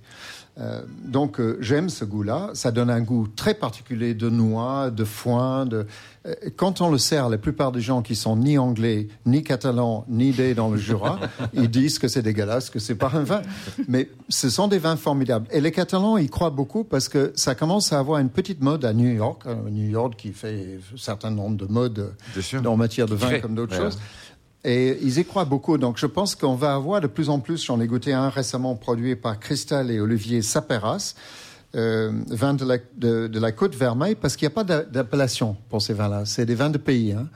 Euh, 0.60 0.82
donc, 1.06 1.40
euh, 1.40 1.58
j'aime 1.62 1.90
ce 1.90 2.04
goût-là. 2.06 2.50
Ça 2.54 2.72
donne 2.72 2.90
un 2.90 3.02
goût 3.02 3.28
très 3.36 3.54
particulier 3.54 4.14
de 4.14 4.30
noix, 4.30 4.92
de 4.92 5.06
foin. 5.06 5.66
De... 5.66 5.88
Euh, 6.28 6.34
Quand 6.58 6.82
on 6.82 6.90
le 6.92 6.98
sert, 6.98 7.30
la 7.30 7.38
plupart 7.38 7.72
des 7.72 7.80
gens 7.82 8.02
qui 8.02 8.16
sont 8.16 8.36
ni 8.36 8.58
anglais, 8.58 9.08
ni 9.26 9.44
catalans, 9.44 10.06
ni 10.10 10.32
nés 10.38 10.54
dans 10.54 10.70
le 10.70 10.78
Jura, 10.78 11.20
ils 11.54 11.70
disent 11.70 12.00
que 12.00 12.08
c'est 12.08 12.22
dégueulasse, 12.22 12.70
que 12.70 12.80
c'est 12.80 12.96
pas 12.96 13.12
un 13.14 13.24
vin. 13.24 13.42
Mais 13.88 14.10
ce 14.30 14.50
sont 14.50 14.68
des 14.68 14.78
vins 14.78 14.98
formidables. 14.98 15.48
Et 15.52 15.62
les 15.62 15.72
Catalans 15.72 16.18
y 16.18 16.28
croient 16.28 16.50
beaucoup 16.50 16.84
parce 16.84 17.08
que 17.08 17.32
ça 17.36 17.56
commence 17.56 17.94
à 17.94 18.00
avoir 18.00 18.20
une 18.20 18.30
petite 18.30 18.62
mode 18.62 18.84
à 18.84 18.94
New 18.94 19.10
York. 19.10 19.44
euh, 19.48 19.56
New 19.70 19.90
York 19.90 20.16
qui 20.18 20.34
fait 20.34 20.80
un 20.94 20.98
certain 20.98 21.32
nombre 21.32 21.56
de 21.58 21.66
modes 21.72 22.14
sûr. 22.40 22.62
en 22.70 22.76
matière 22.78 23.08
de 23.08 23.16
vin 23.16 23.40
comme 23.40 23.56
d'autres 23.56 23.76
choses. 23.76 23.98
Et 24.64 24.98
ils 25.02 25.18
y 25.18 25.26
croient 25.26 25.46
beaucoup. 25.46 25.78
Donc 25.78 25.98
je 25.98 26.06
pense 26.06 26.36
qu'on 26.36 26.56
va 26.56 26.76
avoir 26.76 27.02
de 27.02 27.08
plus 27.08 27.30
en 27.30 27.40
plus, 27.40 27.64
j'en 27.66 27.80
ai 27.82 27.88
goûté 27.88 28.14
un 28.14 28.30
récemment 28.30 28.76
produit 28.76 29.16
par 29.16 29.40
Cristal 29.40 29.90
et 29.90 30.00
Olivier 30.00 30.42
Saperas, 30.44 31.16
euh, 31.74 32.12
vin 32.28 32.54
de 32.54 32.66
la, 32.66 32.78
de, 32.98 33.28
de 33.28 33.40
la 33.40 33.52
côte 33.54 33.76
Vermeille, 33.76 34.16
parce 34.16 34.36
qu'il 34.36 34.46
n'y 34.48 34.52
a 34.52 34.56
pas 34.56 34.64
d'a- 34.64 34.84
d'appellation 34.84 35.56
pour 35.70 35.82
ces 35.82 35.94
vins-là. 35.94 36.24
C'est 36.26 36.46
des 36.46 36.54
vins 36.56 36.70
de 36.70 36.78
pays. 36.78 37.14
Hein. 37.14 37.28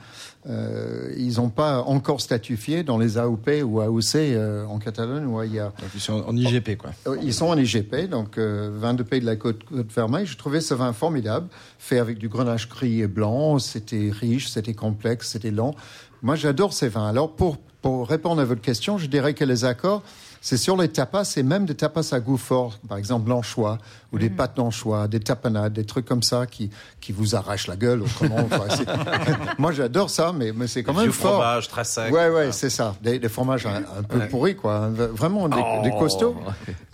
Euh, 0.48 1.12
ils 1.16 1.38
n'ont 1.38 1.48
pas 1.48 1.82
encore 1.82 2.20
statufié 2.20 2.84
dans 2.84 2.98
les 2.98 3.18
AOP 3.18 3.48
ou 3.64 3.80
AOC 3.80 4.14
euh, 4.14 4.64
en 4.66 4.78
Catalogne 4.78 5.24
où 5.26 5.42
il 5.42 5.54
y 5.54 5.58
a 5.58 5.64
Donc 5.80 5.88
ils 5.92 6.00
sont 6.00 6.22
en 6.24 6.36
IGP, 6.36 6.76
quoi. 6.76 6.90
Ils 7.20 7.34
sont 7.34 7.46
en 7.46 7.56
IGP, 7.58 8.08
donc 8.08 8.38
euh, 8.38 8.70
vin 8.72 8.94
de 8.94 9.02
pays 9.02 9.20
de 9.20 9.26
la 9.26 9.34
côte, 9.34 9.64
côte 9.64 9.90
Vermeille. 9.92 10.26
Je 10.26 10.36
trouvais 10.36 10.60
ce 10.60 10.74
vin 10.74 10.92
formidable, 10.92 11.48
fait 11.80 11.98
avec 11.98 12.18
du 12.18 12.28
grenache 12.28 12.68
gris 12.68 13.00
et 13.00 13.08
blanc. 13.08 13.58
C'était 13.58 14.10
riche, 14.12 14.48
c'était 14.48 14.74
complexe, 14.74 15.30
c'était 15.30 15.50
lent. 15.50 15.74
Moi, 16.22 16.34
j'adore 16.36 16.72
ces 16.72 16.88
vins. 16.88 17.08
Alors, 17.08 17.30
pour, 17.32 17.58
pour 17.82 18.08
répondre 18.08 18.40
à 18.40 18.44
votre 18.44 18.62
question, 18.62 18.98
je 18.98 19.06
dirais 19.06 19.34
que 19.34 19.44
les 19.44 19.64
accords, 19.64 20.02
c'est 20.42 20.56
sur 20.58 20.76
les 20.76 20.88
tapas, 20.88 21.32
et 21.36 21.42
même 21.42 21.66
des 21.66 21.74
tapas 21.74 22.12
à 22.14 22.20
goût 22.20 22.36
fort, 22.36 22.78
par 22.88 22.98
exemple 22.98 23.28
l'anchois, 23.30 23.78
ou 24.12 24.18
des 24.18 24.30
pâtes 24.30 24.56
d'anchois, 24.56 25.08
des 25.08 25.18
tapenades, 25.18 25.72
des 25.72 25.84
trucs 25.84 26.04
comme 26.06 26.22
ça 26.22 26.46
qui, 26.46 26.70
qui 27.00 27.10
vous 27.10 27.34
arrachent 27.34 27.66
la 27.66 27.74
gueule 27.74 28.02
autrement. 28.02 28.48
Moi, 29.58 29.72
j'adore 29.72 30.08
ça, 30.08 30.32
mais, 30.32 30.52
mais 30.52 30.68
c'est 30.68 30.84
quand 30.84 30.92
Des 30.94 31.00
même 31.00 31.12
fort. 31.12 31.32
fromages 31.42 31.68
très 31.68 31.82
secs. 31.84 32.12
Ouais, 32.12 32.28
ouais, 32.28 32.52
c'est 32.52 32.70
ça. 32.70 32.94
Des, 33.02 33.18
des 33.18 33.28
fromages 33.28 33.66
un, 33.66 33.78
un 33.98 34.02
peu 34.04 34.20
pourris, 34.28 34.54
quoi. 34.54 34.88
Vraiment 34.88 35.48
des, 35.48 35.56
Oh. 35.58 35.80
des 35.82 35.90
costauds. 35.90 36.36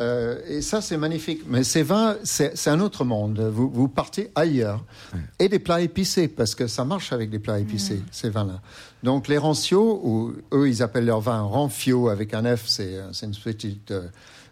Euh, 0.00 0.38
et 0.48 0.62
ça, 0.62 0.80
c'est 0.80 0.96
magnifique. 0.96 1.42
Mais 1.46 1.62
ces 1.62 1.82
vins, 1.82 2.16
c'est 2.24 2.56
c'est 2.56 2.70
un 2.70 2.80
autre 2.80 3.04
monde. 3.04 3.38
Vous, 3.52 3.68
vous 3.70 3.88
partez 3.88 4.30
ailleurs. 4.34 4.82
Et 5.38 5.48
des 5.50 5.58
plats 5.58 5.80
épicés, 5.82 6.28
parce 6.28 6.54
que 6.54 6.66
ça 6.66 6.84
marche 6.86 7.12
avec 7.12 7.28
des 7.28 7.38
plats 7.38 7.58
épicés, 7.58 8.00
ces 8.10 8.30
vins-là. 8.30 8.60
Donc, 9.02 9.28
les 9.28 9.38
rancios, 9.38 10.00
ou 10.04 10.32
eux, 10.52 10.68
ils 10.68 10.82
appellent 10.82 11.06
leur 11.06 11.20
vin 11.20 11.40
ranfio 11.40 12.08
avec 12.08 12.34
un 12.34 12.56
F, 12.56 12.64
c'est 12.66 12.98
c'est 13.12 13.26
une 13.26 13.34
petite. 13.34 13.90
euh, 13.90 14.02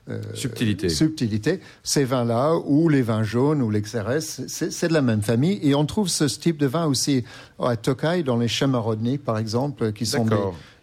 euh, 0.08 0.20
Subtilité. 0.34 0.88
subtilité. 0.88 1.60
Ces 1.84 2.04
vins-là, 2.04 2.56
ou 2.64 2.88
les 2.88 3.02
vins 3.02 3.22
jaunes, 3.22 3.62
ou 3.62 3.70
les 3.70 3.80
XRS, 3.80 4.46
c'est 4.48 4.88
de 4.88 4.92
la 4.94 5.02
même 5.02 5.22
famille. 5.22 5.60
Et 5.62 5.74
on 5.74 5.84
trouve 5.86 6.08
ce 6.08 6.24
type 6.24 6.56
de 6.56 6.66
vin 6.66 6.86
aussi 6.86 7.22
à 7.60 7.76
Tokai, 7.76 8.22
dans 8.24 8.38
les 8.38 8.48
Chamarodny, 8.48 9.18
par 9.18 9.38
exemple, 9.38 9.92
qui 9.92 10.06
sont 10.06 10.24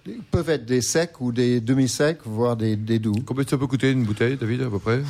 des, 0.06 0.14
des- 0.14 0.20
peuvent 0.32 0.50
être 0.52 0.66
des 0.66 0.82
secs 0.82 1.20
ou 1.20 1.32
des 1.34 1.60
demi-secs, 1.60 2.20
voire 2.26 2.56
des, 2.56 2.78
des 2.78 3.00
doux. 3.00 3.16
Combien 3.26 3.44
ça 3.46 3.58
peut 3.58 3.68
coûter 3.68 3.92
une 3.92 4.04
bouteille, 4.06 4.38
David, 4.38 4.62
à 4.62 4.70
peu 4.70 4.80
près? 4.80 5.02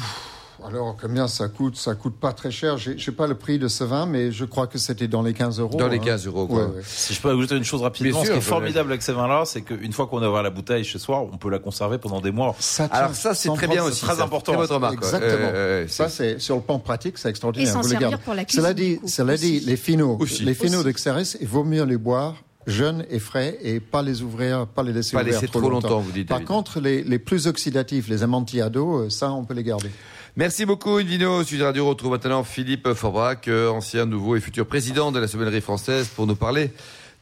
Alors, 0.65 0.95
combien 0.99 1.27
ça 1.27 1.47
coûte? 1.49 1.75
Ça 1.77 1.95
coûte 1.95 2.15
pas 2.19 2.33
très 2.33 2.51
cher. 2.51 2.77
J'ai 2.77 2.97
j'ai 2.97 3.11
pas 3.11 3.27
le 3.27 3.35
prix 3.35 3.59
de 3.59 3.67
ce 3.67 3.83
vin, 3.83 4.05
mais 4.05 4.31
je 4.31 4.43
crois 4.45 4.67
que 4.67 4.77
c'était 4.77 5.07
dans 5.07 5.21
les 5.21 5.33
15 5.33 5.59
euros. 5.59 5.77
Dans 5.77 5.87
les 5.87 5.97
hein. 5.97 6.01
15 6.03 6.25
euros, 6.27 6.47
quoi. 6.47 6.65
Ouais, 6.65 6.75
ouais. 6.77 6.81
Si 6.85 7.13
je 7.13 7.21
peux 7.21 7.29
ajouter 7.29 7.55
une 7.55 7.63
chose 7.63 7.81
rapidement, 7.81 8.11
Bien 8.11 8.19
sûr, 8.21 8.27
ce 8.27 8.31
qui 8.33 8.37
est 8.37 8.41
je- 8.41 8.47
formidable 8.47 8.89
avec 8.91 9.01
ces 9.03 9.13
vins-là, 9.13 9.43
c'est 9.45 9.61
qu'une 9.61 9.93
fois 9.93 10.07
qu'on 10.07 10.21
a 10.21 10.29
ouvert 10.29 10.43
la 10.43 10.49
bouteille 10.49 10.83
chez 10.83 10.99
soi, 10.99 11.19
on 11.31 11.37
peut 11.37 11.49
la 11.49 11.59
conserver 11.59 11.97
pendant 11.97 12.21
des 12.21 12.31
mois. 12.31 12.55
Ça 12.59 12.87
tient 12.89 12.97
Alors 12.97 13.15
ça, 13.15 13.33
c'est 13.33 13.49
très 13.53 13.67
bien 13.67 13.83
aussi. 13.83 14.01
très 14.01 14.15
ça. 14.15 14.23
important. 14.23 14.53
Très 14.61 14.73
remarque. 14.73 14.95
Exactement. 14.95 15.49
Euh, 15.53 15.87
ça, 15.87 16.09
c'est- 16.09 16.39
sur 16.39 16.55
le 16.55 16.61
plan 16.61 16.79
pratique, 16.79 17.17
c'est 17.17 17.29
extraordinaire. 17.29 17.69
Et 17.69 17.71
s'en 17.73 17.83
servir 17.83 18.19
pour 18.19 18.33
la 18.33 18.43
Cela 18.47 18.73
cuisine, 18.73 18.89
dit, 18.91 18.95
beaucoup 18.95 19.07
cela 19.07 19.37
dit, 19.37 19.57
aussi. 19.57 19.65
les 19.65 19.77
finaux, 19.77 20.17
Aussi. 20.19 20.43
les 20.43 20.53
finaux 20.53 20.83
de 20.83 20.93
il 21.39 21.47
vaut 21.47 21.63
mieux 21.63 21.83
les 21.83 21.97
boire 21.97 22.35
jeunes 22.65 23.05
et 23.09 23.19
frais 23.19 23.57
et 23.61 23.79
pas 23.79 24.01
les 24.01 24.21
ouvrir, 24.21 24.67
pas 24.67 24.83
les 24.83 24.91
laisser 24.91 25.15
Pas 25.15 25.23
laisser 25.23 25.47
trop 25.47 25.69
longtemps, 25.69 25.99
vous 26.01 26.11
dites, 26.11 26.27
Par 26.27 26.39
David. 26.39 26.47
contre, 26.47 26.79
les, 26.81 27.01
les 27.03 27.19
plus 27.19 27.47
oxydatifs, 27.47 28.09
les 28.09 28.23
amontillado, 28.23 29.03
euh, 29.05 29.09
ça, 29.09 29.31
on 29.31 29.45
peut 29.45 29.53
les 29.53 29.63
garder. 29.63 29.89
Merci 30.37 30.65
beaucoup, 30.65 30.97
Invino. 30.97 31.43
Sud 31.43 31.61
Radio 31.63 31.87
retrouve 31.87 32.11
maintenant 32.11 32.43
Philippe 32.43 32.93
Forbrac, 32.93 33.47
euh, 33.47 33.69
ancien, 33.69 34.05
nouveau 34.05 34.35
et 34.35 34.39
futur 34.39 34.67
président 34.67 35.11
de 35.11 35.17
la 35.19 35.27
sommellerie 35.27 35.61
française, 35.61 36.07
pour 36.15 36.27
nous 36.27 36.35
parler 36.35 36.71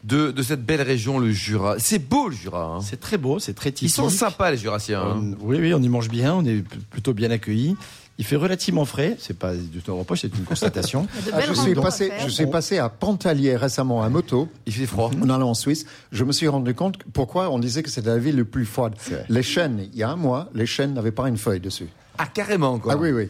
de, 0.04 0.32
de 0.32 0.43
cette 0.43 0.65
belle 0.65 0.82
région, 0.82 1.17
le 1.17 1.32
Jura. 1.32 1.75
C'est 1.80 1.97
beau, 1.99 2.28
le 2.28 2.36
Jura. 2.36 2.75
hein. 2.75 2.82
C'est 2.82 2.99
très 2.99 3.17
beau, 3.17 3.39
c'est 3.39 3.54
très 3.54 3.69
Ils 3.69 3.73
typique. 3.73 3.95
sont 3.95 4.10
sympas, 4.10 4.51
les 4.51 4.58
Jurassiens. 4.58 5.01
hein. 5.01 5.15
On- 5.41 5.47
oui, 5.47 5.58
oui, 5.62 5.73
on 5.73 5.82
y 5.82 5.88
mange 5.88 6.10
bien, 6.10 6.36
on 6.36 6.43
est 6.45 6.62
plutôt 6.89 7.13
bien 7.13 7.32
accueillis. 7.32 7.78
Il 8.17 8.25
fait 8.25 8.36
relativement 8.38 8.84
frais, 8.86 9.15
c'est 9.19 9.38
pas 9.38 9.54
du 9.56 9.80
tout 9.82 9.91
un 9.93 9.95
reproche, 9.95 10.21
c'est 10.21 10.38
une 10.38 10.43
constatation. 10.43 11.08
Ah, 11.34 11.39
je, 11.41 11.54
suis 11.54 11.73
passé, 11.75 12.12
je 12.21 12.30
suis 12.30 12.47
passé 12.47 12.80
à 12.80 12.89
Pantalier 12.89 13.56
récemment 13.56 14.04
à 14.04 14.10
moto. 14.10 14.49
Il 14.65 14.73
fait 14.73 14.86
froid. 14.86 15.10
En 15.21 15.30
allant 15.30 15.49
en 15.49 15.54
Suisse, 15.54 15.86
je 16.12 16.23
me 16.25 16.32
suis 16.34 16.47
rendu 16.49 16.73
compte 16.73 16.97
pourquoi 17.13 17.49
on 17.49 17.60
disait 17.60 17.82
que 17.84 17.89
c'était 17.89 18.10
la 18.10 18.17
ville 18.17 18.38
la 18.38 18.43
plus 18.45 18.65
froide. 18.65 18.93
Les 19.30 19.43
chênes, 19.43 19.88
il 19.93 19.97
y 19.99 20.04
a 20.04 20.10
un 20.10 20.15
mois, 20.17 20.49
les 20.54 20.65
chênes 20.65 20.93
n'avaient 20.93 21.12
pas 21.12 21.28
une 21.30 21.38
feuille 21.38 21.62
dessus. 21.62 21.88
Ah, 22.17 22.28
carrément, 22.28 22.80
quoi. 22.80 22.93
Ah 22.93 22.97
oui, 22.97 23.12
oui. 23.12 23.30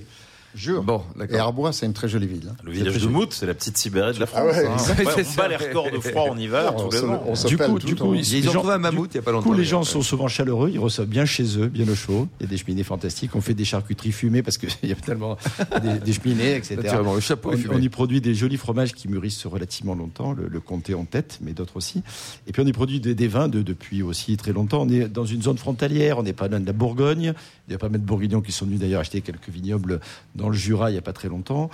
Jure. 0.56 0.84
Bon, 0.84 1.02
Et. 1.30 1.38
Arbois, 1.38 1.74
c'est 1.74 1.86
une 1.86 1.94
très 1.94 2.08
jolie 2.08 2.28
ville. 2.28 2.48
hein. 2.50 2.56
Le 2.63 2.72
village 2.72 2.98
de 3.02 3.08
Mout, 3.08 3.32
c'est 3.34 3.46
la 3.46 3.54
petite 3.54 3.78
Sibérie 3.78 4.13
de 4.13 4.20
la 4.20 4.26
France. 4.26 4.41
Ah 4.44 4.62
ouais, 4.62 4.65
hein. 4.65 4.78
Ouais, 5.06 5.26
on 5.28 5.36
bat 5.36 5.48
les 5.50 5.56
records 5.58 5.91
de 5.91 6.00
froid 6.00 6.30
en 6.30 6.38
hiver 6.38 6.74
se- 6.91 7.04
ans. 7.06 7.24
on 7.28 7.48
Du 7.48 7.58
coup, 7.58 7.80
tout 7.80 7.86
du 7.88 7.96
coup, 7.96 8.13
Ils 8.15 8.22
les 8.32 8.48
ont 8.48 8.52
gens- 8.54 8.60
trouvé 8.60 8.74
un 8.74 8.78
mammouth 8.78 9.10
il 9.13 9.18
y 9.18 9.20
a 9.20 9.22
pas 9.22 9.32
Du 9.32 9.36
longtemps. 9.36 9.50
coup, 9.50 9.56
les 9.56 9.65
gens 9.65 9.84
sont 9.84 10.02
souvent 10.02 10.28
chaleureux, 10.28 10.70
ils 10.72 10.80
reçoivent 10.80 11.08
bien 11.08 11.26
chez 11.26 11.60
eux, 11.60 11.68
bien 11.68 11.88
au 11.89 11.96
chaud. 11.96 12.28
Il 12.39 12.46
y 12.46 12.48
a 12.48 12.50
des 12.50 12.58
cheminées 12.58 12.84
fantastiques. 12.84 13.36
On 13.36 13.41
fait 13.41 13.54
des 13.54 13.65
charcuteries 13.65 14.12
fumées 14.13 14.41
parce 14.44 14.58
qu'il 14.58 14.70
y 14.89 14.91
a 14.91 14.96
tellement 14.96 15.38
des, 15.84 16.00
des 16.00 16.13
cheminées, 16.13 16.56
etc. 16.56 16.78
Le 17.13 17.20
chapeau 17.20 17.52
On, 17.72 17.78
y 17.80 17.89
produit 17.89 18.22
des 18.22 18.34
jolis 18.34 18.58
fromages 18.58 18.94
qui 18.94 19.08
mûrissent 19.10 19.46
relativement 19.46 19.94
longtemps, 19.96 20.32
le, 20.34 20.48
le 20.48 20.60
comté 20.62 20.94
en 20.94 21.04
tête, 21.06 21.39
mais 21.41 21.52
d'autres 21.52 21.76
aussi. 21.78 22.02
Et 22.48 22.52
puis 22.54 22.62
on 22.62 22.65
y 22.65 22.72
produit 22.72 23.00
des, 23.02 23.13
des 23.13 23.28
vins 23.28 23.48
de- 23.50 23.62
depuis 23.62 24.04
aussi 24.04 24.38
très 24.38 24.54
longtemps. 24.54 24.84
On 24.84 24.89
est 24.89 25.10
dans 25.10 25.26
une 25.26 25.41
zone 25.41 25.58
frontalière, 25.58 26.18
on 26.20 26.24
n'est 26.24 26.34
pas 26.34 26.48
loin 26.48 26.60
de 26.62 26.65
la 26.65 26.74
Bourgogne. 26.74 27.34
Il 27.68 27.72
y 27.72 27.76
a 27.76 27.80
pas 27.80 27.89
mal 27.89 28.00
de 28.00 28.06
Bourguignons 28.06 28.41
qui 28.41 28.52
sont 28.52 28.65
venus 28.65 28.80
d'ailleurs 28.80 29.02
acheter 29.02 29.22
quelques 29.22 29.50
vignobles 29.50 30.00
dans 30.36 30.44
le 30.49 30.55
Jura 30.55 30.89
il 30.89 30.93
n'y 30.93 30.99
a 30.99 31.01
pas 31.01 31.13
très 31.13 31.27
longtemps. 31.29 31.69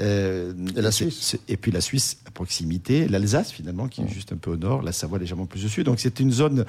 Euh, 0.00 0.52
Et 0.76 0.80
la 0.82 0.90
Suisse. 0.90 1.36
Et 1.48 1.56
puis 1.56 1.70
la 1.72 1.80
Suisse 1.80 2.18
à 2.26 2.30
proximité, 2.30 3.08
l'Alsace 3.08 3.50
finalement 3.52 3.88
qui 3.88 4.02
est 4.02 4.08
juste 4.08 4.32
un 4.32 4.36
peu 4.36 4.50
au 4.52 4.56
nord, 4.56 4.82
la 4.82 4.92
Savoie 4.92 5.18
légèrement 5.18 5.46
plus 5.46 5.64
au 5.64 5.68
sud. 5.68 5.84
Donc 5.86 6.00
c'est 6.00 6.20
une 6.20 6.32
zone 6.32 6.64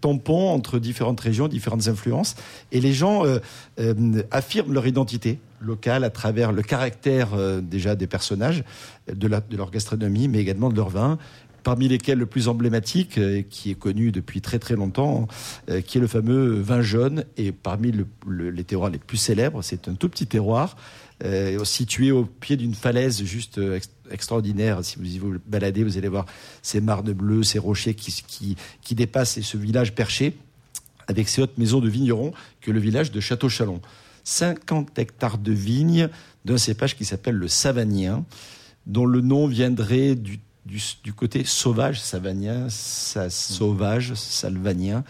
tampon 0.00 0.48
entre 0.50 0.78
différentes 0.78 1.20
régions, 1.20 1.48
différentes 1.48 1.88
influences. 1.88 2.34
Et 2.72 2.80
les 2.80 2.92
gens 2.92 3.24
euh, 3.26 3.38
euh, 3.78 4.22
affirment 4.30 4.72
leur 4.72 4.86
identité 4.86 5.38
locale 5.60 6.04
à 6.04 6.10
travers 6.10 6.52
le 6.52 6.62
caractère 6.62 7.28
déjà 7.60 7.94
des 7.94 8.06
personnages, 8.06 8.64
de, 9.12 9.28
la- 9.28 9.42
de 9.42 9.56
leur 9.58 9.70
gastronomie, 9.70 10.26
mais 10.26 10.38
également 10.38 10.70
de 10.70 10.76
leur 10.76 10.88
vin. 10.88 11.18
Parmi 11.62 11.88
lesquels 11.88 12.18
le 12.18 12.26
plus 12.26 12.48
emblématique, 12.48 13.18
euh, 13.18 13.42
qui 13.48 13.70
est 13.70 13.74
connu 13.74 14.12
depuis 14.12 14.40
très 14.40 14.58
très 14.58 14.74
longtemps, 14.76 15.28
euh, 15.68 15.80
qui 15.80 15.98
est 15.98 16.00
le 16.00 16.06
fameux 16.06 16.60
vin 16.60 16.82
jaune. 16.82 17.24
Et 17.36 17.52
parmi 17.52 17.92
le- 17.92 18.06
le- 18.26 18.50
les 18.50 18.64
terroirs 18.64 18.90
les 18.90 18.98
plus 18.98 19.16
célèbres, 19.16 19.62
c'est 19.62 19.88
un 19.88 19.94
tout 19.94 20.08
petit 20.08 20.26
terroir 20.26 20.76
euh, 21.22 21.62
situé 21.64 22.12
au 22.12 22.24
pied 22.24 22.56
d'une 22.56 22.74
falaise 22.74 23.22
juste 23.24 23.58
ex- 23.58 23.90
extraordinaire. 24.10 24.82
Si 24.82 24.96
vous 24.98 25.04
y 25.04 25.18
vous 25.18 25.34
baladez, 25.46 25.84
vous 25.84 25.98
allez 25.98 26.08
voir 26.08 26.24
ces 26.62 26.80
marnes 26.80 27.12
bleues, 27.12 27.42
ces 27.42 27.58
rochers 27.58 27.92
qui, 27.94 28.10
qui, 28.26 28.56
qui 28.80 28.94
dépassent 28.94 29.36
et 29.36 29.42
ce 29.42 29.58
village 29.58 29.94
perché 29.94 30.34
avec 31.08 31.28
ces 31.28 31.42
hautes 31.42 31.58
maisons 31.58 31.80
de 31.80 31.88
vignerons 31.90 32.32
que 32.62 32.70
le 32.70 32.80
village 32.80 33.10
de 33.12 33.20
Château-Chalon. 33.20 33.80
50 34.24 34.98
hectares 34.98 35.38
de 35.38 35.52
vignes 35.52 36.08
d'un 36.44 36.56
cépage 36.58 36.96
qui 36.96 37.04
s'appelle 37.04 37.34
le 37.34 37.48
Savagnin, 37.48 38.24
dont 38.86 39.04
le 39.06 39.20
nom 39.20 39.46
viendrait 39.46 40.14
du, 40.14 40.38
du, 40.70 40.80
du 41.02 41.12
côté 41.12 41.44
sauvage, 41.44 42.00
Savagnin, 42.00 42.68
sa, 42.70 43.28
sauvage, 43.28 44.14
salvanien. 44.14 45.04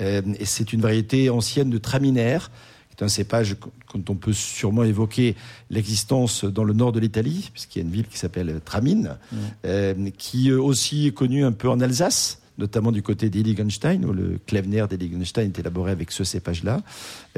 Euh, 0.00 0.22
et 0.38 0.44
c'est 0.44 0.72
une 0.72 0.80
variété 0.80 1.30
ancienne 1.30 1.70
de 1.70 1.78
Traminaire, 1.78 2.50
qui 2.88 2.96
est 2.98 3.04
un 3.04 3.08
cépage 3.08 3.56
dont 3.94 4.04
on 4.08 4.14
peut 4.16 4.32
sûrement 4.32 4.84
évoquer 4.84 5.36
l'existence 5.70 6.44
dans 6.44 6.64
le 6.64 6.72
nord 6.72 6.92
de 6.92 7.00
l'Italie, 7.00 7.50
puisqu'il 7.52 7.80
y 7.80 7.82
a 7.82 7.84
une 7.84 7.92
ville 7.92 8.06
qui 8.06 8.18
s'appelle 8.18 8.60
Tramine, 8.64 9.18
euh, 9.64 9.94
qui 10.16 10.50
euh, 10.50 10.60
aussi 10.60 11.08
est 11.08 11.12
connue 11.12 11.44
un 11.44 11.52
peu 11.52 11.68
en 11.68 11.80
Alsace 11.80 12.38
notamment 12.58 12.92
du 12.92 13.02
côté 13.02 13.30
d'Illigenstein, 13.30 14.04
où 14.04 14.12
le 14.12 14.38
Klevner 14.46 14.84
d'Illigenstein 14.88 15.46
est 15.46 15.58
élaboré 15.58 15.90
avec 15.90 16.12
ce 16.12 16.22
cépage-là. 16.22 16.82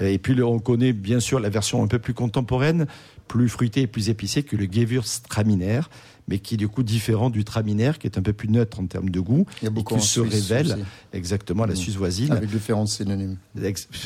Et 0.00 0.18
puis, 0.18 0.42
on 0.42 0.58
connaît 0.58 0.92
bien 0.92 1.20
sûr 1.20 1.38
la 1.38 1.48
version 1.48 1.82
un 1.82 1.86
peu 1.86 2.00
plus 2.00 2.14
contemporaine, 2.14 2.86
plus 3.28 3.48
fruitée 3.48 3.82
et 3.82 3.86
plus 3.86 4.08
épicée 4.10 4.42
que 4.42 4.56
le 4.56 4.66
Gewürztraminer, 4.70 5.80
mais 6.28 6.38
qui 6.38 6.54
est 6.54 6.56
du 6.56 6.68
coup 6.68 6.82
différent 6.82 7.28
du 7.28 7.44
Traminer, 7.44 7.92
qui 8.00 8.06
est 8.06 8.16
un 8.16 8.22
peu 8.22 8.32
plus 8.32 8.48
neutre 8.48 8.80
en 8.80 8.86
termes 8.86 9.10
de 9.10 9.20
goût, 9.20 9.44
Il 9.60 9.64
y 9.64 9.66
a 9.66 9.70
et 9.70 9.72
beaucoup 9.72 9.94
qui 9.94 10.00
en 10.00 10.02
se 10.02 10.22
Suisse 10.22 10.32
révèle 10.50 10.72
aussi. 10.72 10.82
exactement 11.12 11.64
à 11.64 11.66
la 11.66 11.74
Mm. 11.74 11.76
Suisse 11.76 11.96
voisine. 11.96 12.32
Avec 12.32 12.48
différents 12.48 12.86
synonymes. 12.86 13.36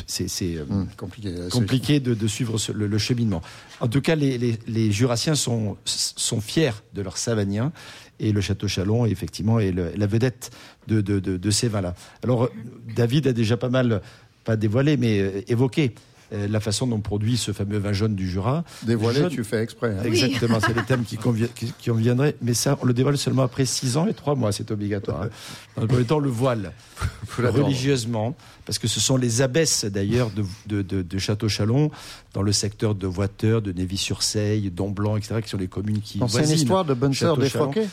C'est 0.07 0.57
euh, 0.57 0.64
Hum, 0.68 0.88
compliqué. 0.96 1.33
compliqué 1.52 2.00
de, 2.00 2.14
de 2.14 2.26
suivre 2.26 2.57
le, 2.74 2.87
le 2.88 2.98
cheminement. 2.98 3.40
En 3.81 3.87
tout 3.88 4.00
cas, 4.00 4.16
les, 4.16 4.37
les- 4.38 4.59
les 4.66 4.90
Jurassiens 4.90 5.37
sont, 5.37 5.76
sont 5.85 6.40
fiers 6.40 6.72
de 6.94 7.02
leur 7.02 7.18
Savagnin 7.18 7.72
et 8.18 8.33
le 8.33 8.40
Château 8.40 8.66
Chalon, 8.66 9.07
effectivement, 9.07 9.61
est 9.61 9.70
le- 9.70 9.92
la 9.96 10.07
vedette 10.09 10.50
de, 10.88 11.00
de- 11.00 11.20
de- 11.20 11.37
de 11.37 11.50
ces 11.50 11.68
vins-là. 11.68 11.94
Alors, 12.24 12.44
euh, 12.44 12.48
David 12.96 13.28
a 13.28 13.33
déjà 13.33 13.57
pas 13.57 13.68
mal, 13.68 14.00
pas 14.44 14.57
dévoilé, 14.57 14.96
mais 14.96 15.20
euh, 15.20 15.40
évoqué 15.46 15.94
euh, 15.94 16.00
la 16.32 16.60
façon 16.60 16.86
dont 16.86 16.96
on 16.96 17.00
produit 17.00 17.36
ce 17.36 17.52
fameux 17.52 17.78
vin 17.78 17.92
jaune 17.92 18.14
du 18.14 18.28
Jura. 18.28 18.64
Dévoilé, 18.82 19.20
Jaune- 19.20 19.30
tu 19.30 19.44
fais 19.44 19.62
exprès. 19.62 19.90
hein. 19.90 20.00
Oui. 20.02 20.08
Exactement, 20.08 20.58
c'est 20.60 20.74
le 20.74 20.82
thème 20.84 21.04
qui, 21.04 21.16
convient, 21.16 21.48
qui. 21.54 21.72
Mais 22.42 22.54
ça, 22.54 22.78
on 22.82 22.86
le 22.86 22.92
dévoile 22.92 23.16
seulement 23.18 23.42
après 23.42 23.64
6 23.64 23.96
ans 23.96 24.06
et 24.06 24.14
3 24.14 24.34
mois, 24.34 24.52
c'est 24.52 24.70
obligatoire. 24.70 25.22
hein. 25.22 25.28
Dans 25.76 25.82
le 25.82 25.88
premier 25.88 26.04
temps, 26.04 26.18
le 26.18 26.30
voile, 26.30 26.72
religieusement, 27.38 28.36
parce 28.68 28.78
que 28.78 28.87
ce 28.87 29.00
sont 29.00 29.16
les 29.16 29.40
abbesses 29.40 29.87
d'ailleurs 29.87 30.31
de, 30.31 30.44
de, 30.66 30.83
de- 30.83 31.00
de 31.00 31.18
Château-Chalon, 31.18 31.90
dans 32.35 32.42
le 32.42 32.52
secteur 32.52 32.94
de 32.94 33.07
Voiteur, 33.07 33.62
de 33.62 33.72
Névis-sur-Seille, 33.72 34.70
Domblanc, 34.70 35.16
etc., 35.16 35.40
qui 35.42 35.48
sont 35.48 35.57
les 35.57 35.68
communes 35.68 36.02
qui 36.02 36.18
Donc, 36.18 36.28
C'est 36.28 36.37
une 36.37 36.42
voisinent. 36.44 36.57
histoire 36.59 36.85
de 36.85 36.92
bonne 36.92 37.14
sœur 37.14 37.35
Château-Chalon. 37.37 37.66
défroquée. 37.70 37.88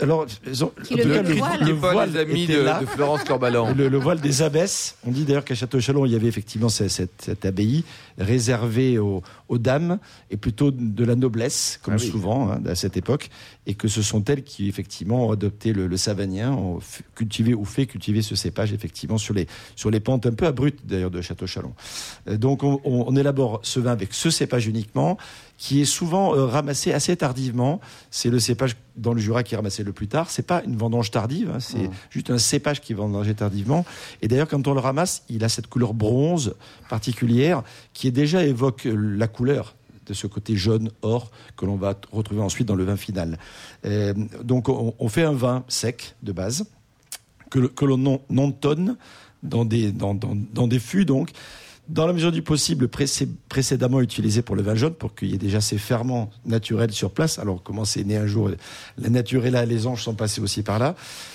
Alors, 0.00 0.26
ils 0.46 0.64
ont- 0.64 0.72
Qui 0.82 0.96
le 0.96 1.04
cas, 1.14 1.22
le 1.22 1.72
voile. 1.72 2.10
Les 2.12 2.18
amis 2.18 2.42
était 2.42 2.56
de, 2.56 2.80
de 2.80 2.86
Florence 2.86 3.22
Corbalan. 3.24 3.72
Le, 3.74 3.88
le 3.88 3.98
voile 3.98 4.20
des 4.20 4.42
abbesses. 4.42 4.96
On 5.06 5.12
dit 5.12 5.24
d'ailleurs 5.24 5.44
qu'à 5.44 5.54
Château-Chalon, 5.54 6.04
il 6.06 6.12
y 6.12 6.16
avait 6.16 6.26
effectivement 6.26 6.68
cette, 6.68 6.90
cette- 6.90 7.22
cette 7.22 7.44
abbaye 7.46 7.84
réservée 8.18 8.98
aux, 8.98 9.22
aux 9.48 9.58
dames 9.58 9.98
et 10.30 10.36
plutôt 10.36 10.70
de 10.72 11.04
la 11.04 11.14
noblesse, 11.14 11.78
comme 11.82 11.94
Ah 11.94 11.98
oui. 12.00 12.10
souvent 12.10 12.50
hein, 12.50 12.60
à 12.66 12.74
cette 12.74 12.96
époque, 12.96 13.30
et 13.66 13.74
que 13.74 13.86
ce 13.88 14.02
sont 14.02 14.24
elles 14.24 14.42
qui 14.42 14.68
effectivement 14.68 15.28
ont 15.28 15.32
adopté 15.32 15.72
le, 15.72 15.86
le 15.86 15.96
savagnin, 15.96 16.50
ont 16.52 16.80
cultivé 17.14 17.54
ou 17.54 17.64
fait 17.64 17.86
cultiver 17.86 18.22
ce 18.22 18.34
cépage 18.34 18.72
effectivement 18.72 19.18
sur 19.18 19.34
les 19.34 19.46
sur 19.76 19.90
les 19.90 19.93
pentes 20.00 20.26
un 20.26 20.32
peu 20.32 20.46
abruptes 20.46 20.80
d'ailleurs 20.84 21.10
de 21.10 21.20
Château-Chalon. 21.20 21.72
Euh, 22.28 22.36
Donc 22.36 22.62
on, 22.62 23.16
élabore 23.16 23.60
ce 23.62 23.80
vin 23.80 23.92
avec 23.92 24.14
ce 24.14 24.30
cépage 24.30 24.66
uniquement, 24.66 25.18
qui 25.56 25.80
est 25.80 25.84
souvent 25.84 26.34
euh, 26.34 26.46
ramassé 26.46 26.92
assez 26.92 27.16
tardivement. 27.16 27.80
C'est 28.10 28.30
le 28.30 28.38
cépage 28.38 28.76
dans 28.96 29.12
le 29.12 29.20
Jura 29.20 29.42
qui 29.42 29.54
est 29.54 29.56
ramassé 29.56 29.84
le 29.84 29.92
plus 29.92 30.08
tard. 30.08 30.30
C'est 30.30 30.46
pas 30.46 30.62
une 30.64 30.76
vendange 30.76 31.10
tardive, 31.10 31.50
hein, 31.54 31.60
c'est 31.60 31.90
juste 32.10 32.30
un 32.30 32.38
cépage 32.38 32.80
qui 32.80 32.92
est 32.92 32.96
vendangé 32.96 33.34
tardivement. 33.34 33.84
Et 34.22 34.28
d'ailleurs, 34.28 34.48
quand 34.48 34.66
on 34.66 34.74
le 34.74 34.80
ramasse, 34.80 35.22
il 35.28 35.44
a 35.44 35.48
cette 35.48 35.66
couleur 35.68 35.94
bronze 35.94 36.54
particulière 36.88 37.62
qui 37.92 38.08
est 38.08 38.12
déjà 38.12 38.44
évoque 38.44 38.86
euh, 38.86 38.94
la 38.94 39.28
couleur 39.28 39.74
de 40.06 40.14
ce 40.14 40.26
côté 40.26 40.56
jaune 40.56 40.90
or 41.02 41.30
que 41.56 41.64
l'on 41.64 41.76
va 41.76 41.94
retrouver 42.12 42.42
ensuite 42.42 42.68
dans 42.68 42.74
le 42.74 42.84
vin 42.84 42.96
final. 42.96 43.38
Euh, 43.86 44.12
donc 44.42 44.68
on, 44.68 44.94
on 44.98 45.08
fait 45.08 45.22
un 45.22 45.32
vin 45.32 45.64
sec 45.68 46.14
de 46.22 46.32
base 46.32 46.66
que, 47.50 47.60
que 47.60 47.84
l'on 47.84 47.96
non, 47.98 48.20
non 48.30 48.52
tonne 48.52 48.96
dans 49.42 49.64
des, 49.64 49.92
dans, 49.92 50.14
dans, 50.14 50.36
dans 50.52 50.66
des 50.66 50.78
fûts 50.78 51.04
donc 51.04 51.30
dans 51.86 52.06
la 52.06 52.14
mesure 52.14 52.32
du 52.32 52.40
possible 52.40 52.86
précé- 52.86 53.28
précédemment 53.50 54.00
utilisé 54.00 54.40
pour 54.40 54.56
le 54.56 54.62
vin 54.62 54.74
jaune 54.74 54.94
pour 54.94 55.14
qu'il 55.14 55.30
y 55.30 55.34
ait 55.34 55.38
déjà 55.38 55.60
ces 55.60 55.76
ferments 55.76 56.30
naturels 56.46 56.92
sur 56.92 57.10
place. 57.10 57.38
Alors 57.38 57.62
comment 57.62 57.84
c'est 57.84 58.04
né 58.04 58.16
un 58.16 58.26
jour 58.26 58.48
La 58.96 59.10
nature 59.10 59.44
est 59.44 59.50
là, 59.50 59.66
les 59.66 59.86
anges 59.86 60.02
sont 60.02 60.14
passés 60.14 60.40
aussi 60.40 60.62
par 60.62 60.78
là. 60.78 60.94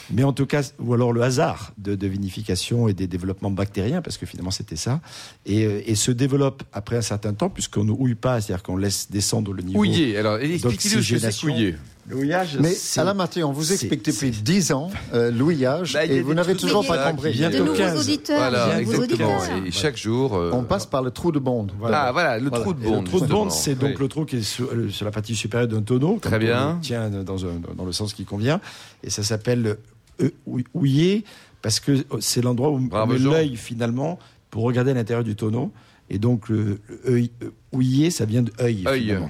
Mais 0.10 0.24
en 0.24 0.34
tout 0.34 0.48
cas, 0.48 0.64
ou 0.80 0.96
alors 0.96 1.14
le 1.14 1.22
hasard 1.22 1.72
de, 1.78 1.94
de 1.94 2.08
vinification 2.08 2.88
et 2.88 2.96
des 2.96 3.06
développements 3.06 3.52
bactériens, 3.52 4.02
parce 4.02 4.18
que 4.18 4.26
finalement 4.26 4.50
c'était 4.50 4.76
ça, 4.76 5.02
et, 5.46 5.66
euh, 5.66 5.84
et 5.86 5.94
se 5.94 6.10
développe 6.10 6.64
après 6.74 6.98
un 6.98 7.04
certain 7.04 7.36
temps, 7.36 7.52
puisqu'on 7.52 7.84
ne 7.84 7.92
houille 7.92 8.16
pas, 8.16 8.42
c'est-à-dire 8.42 8.64
qu'on 8.64 8.78
laisse 8.78 9.12
descendre 9.12 9.54
le 9.54 9.62
niveau. 9.62 9.78
Houillé. 9.82 10.18
Alors, 10.18 10.40
expliquez-nous 10.40 11.04
ce 11.04 11.14
que 11.14 11.20
c'est. 11.20 11.78
Houillage, 12.16 12.58
Mais 12.60 12.72
c'est- 12.72 13.00
Alain 13.00 13.14
Marty, 13.14 13.44
on 13.44 13.52
vous 13.52 13.64
c'est- 13.64 13.74
explique 13.74 14.06
depuis 14.06 14.34
c'est- 14.34 14.44
10 14.44 14.72
ans 14.72 14.90
euh, 15.14 15.32
l'ouillage 15.32 15.94
Bah, 15.94 16.06
et 16.06 16.22
vous 16.22 16.34
n'avez 16.34 16.54
trucs 16.56 16.68
toujours 16.70 16.86
pas 16.86 17.12
compris. 17.12 17.32
Bientôt 17.34 17.60
nouveaux 17.60 17.74
15. 17.78 18.00
auditeurs. 18.00 18.38
Voilà, 18.38 18.80
exactement. 18.82 19.38
auditeurs. 19.38 19.66
Et 19.66 19.72
chaque 19.72 19.98
jour. 19.98 20.36
euh, 20.36 20.52
On 20.54 20.64
passe 20.64 20.86
par 20.86 21.02
le 21.04 21.12
trou 21.12 21.32
de 21.32 21.40
bonde. 21.40 21.72
Ah, 21.84 22.12
voilà, 22.12 22.38
le 22.40 22.50
Voilà. 22.50 22.64
trou 22.64 22.74
de 22.74 22.82
Et 22.82 22.84
le 22.86 22.90
bonde. 22.90 23.06
trou 23.06 23.20
de 23.22 23.26
bonde, 23.28 23.52
c'est 23.52 23.76
donc 23.76 23.92
Oui. 23.92 23.96
le 24.00 24.08
trou 24.08 24.26
qui 24.26 24.38
est 24.38 24.42
sur, 24.42 24.70
euh, 24.74 24.90
sur 24.90 25.06
la 25.06 25.12
partie 25.12 25.36
supérieure 25.36 25.68
d'un 25.68 25.82
tonneau. 25.82 26.20
Très 26.22 26.40
bien. 26.40 26.76
le 26.76 26.82
Tient 26.82 27.10
dans, 27.10 27.46
un- 27.46 27.60
dans 27.78 27.86
le 27.86 27.92
sens 27.92 28.14
qui 28.14 28.26
convient. 28.26 28.60
Et 29.04 29.10
ça 29.10 29.24
s'appelle 29.24 29.78
euh, 30.22 30.30
hou- 30.48 30.60
houiller 30.74 31.24
parce 31.62 31.80
que 31.80 32.04
c'est 32.20 32.42
l'endroit 32.42 32.70
où 32.72 32.82
on 32.92 33.06
met 33.08 33.20
l'œil 33.20 33.56
finalement 33.56 34.20
pour 34.50 34.64
regarder 34.64 34.92
à 34.92 34.94
l'intérieur 34.96 35.24
du 35.24 35.36
tonneau. 35.36 35.72
Et 36.10 36.18
donc 36.18 36.50
le, 36.50 36.80
le 36.90 37.12
œil, 37.12 37.32
euh, 37.44 38.10
ça 38.10 38.26
vient 38.26 38.42
de 38.42 38.52
œil. 38.60 38.84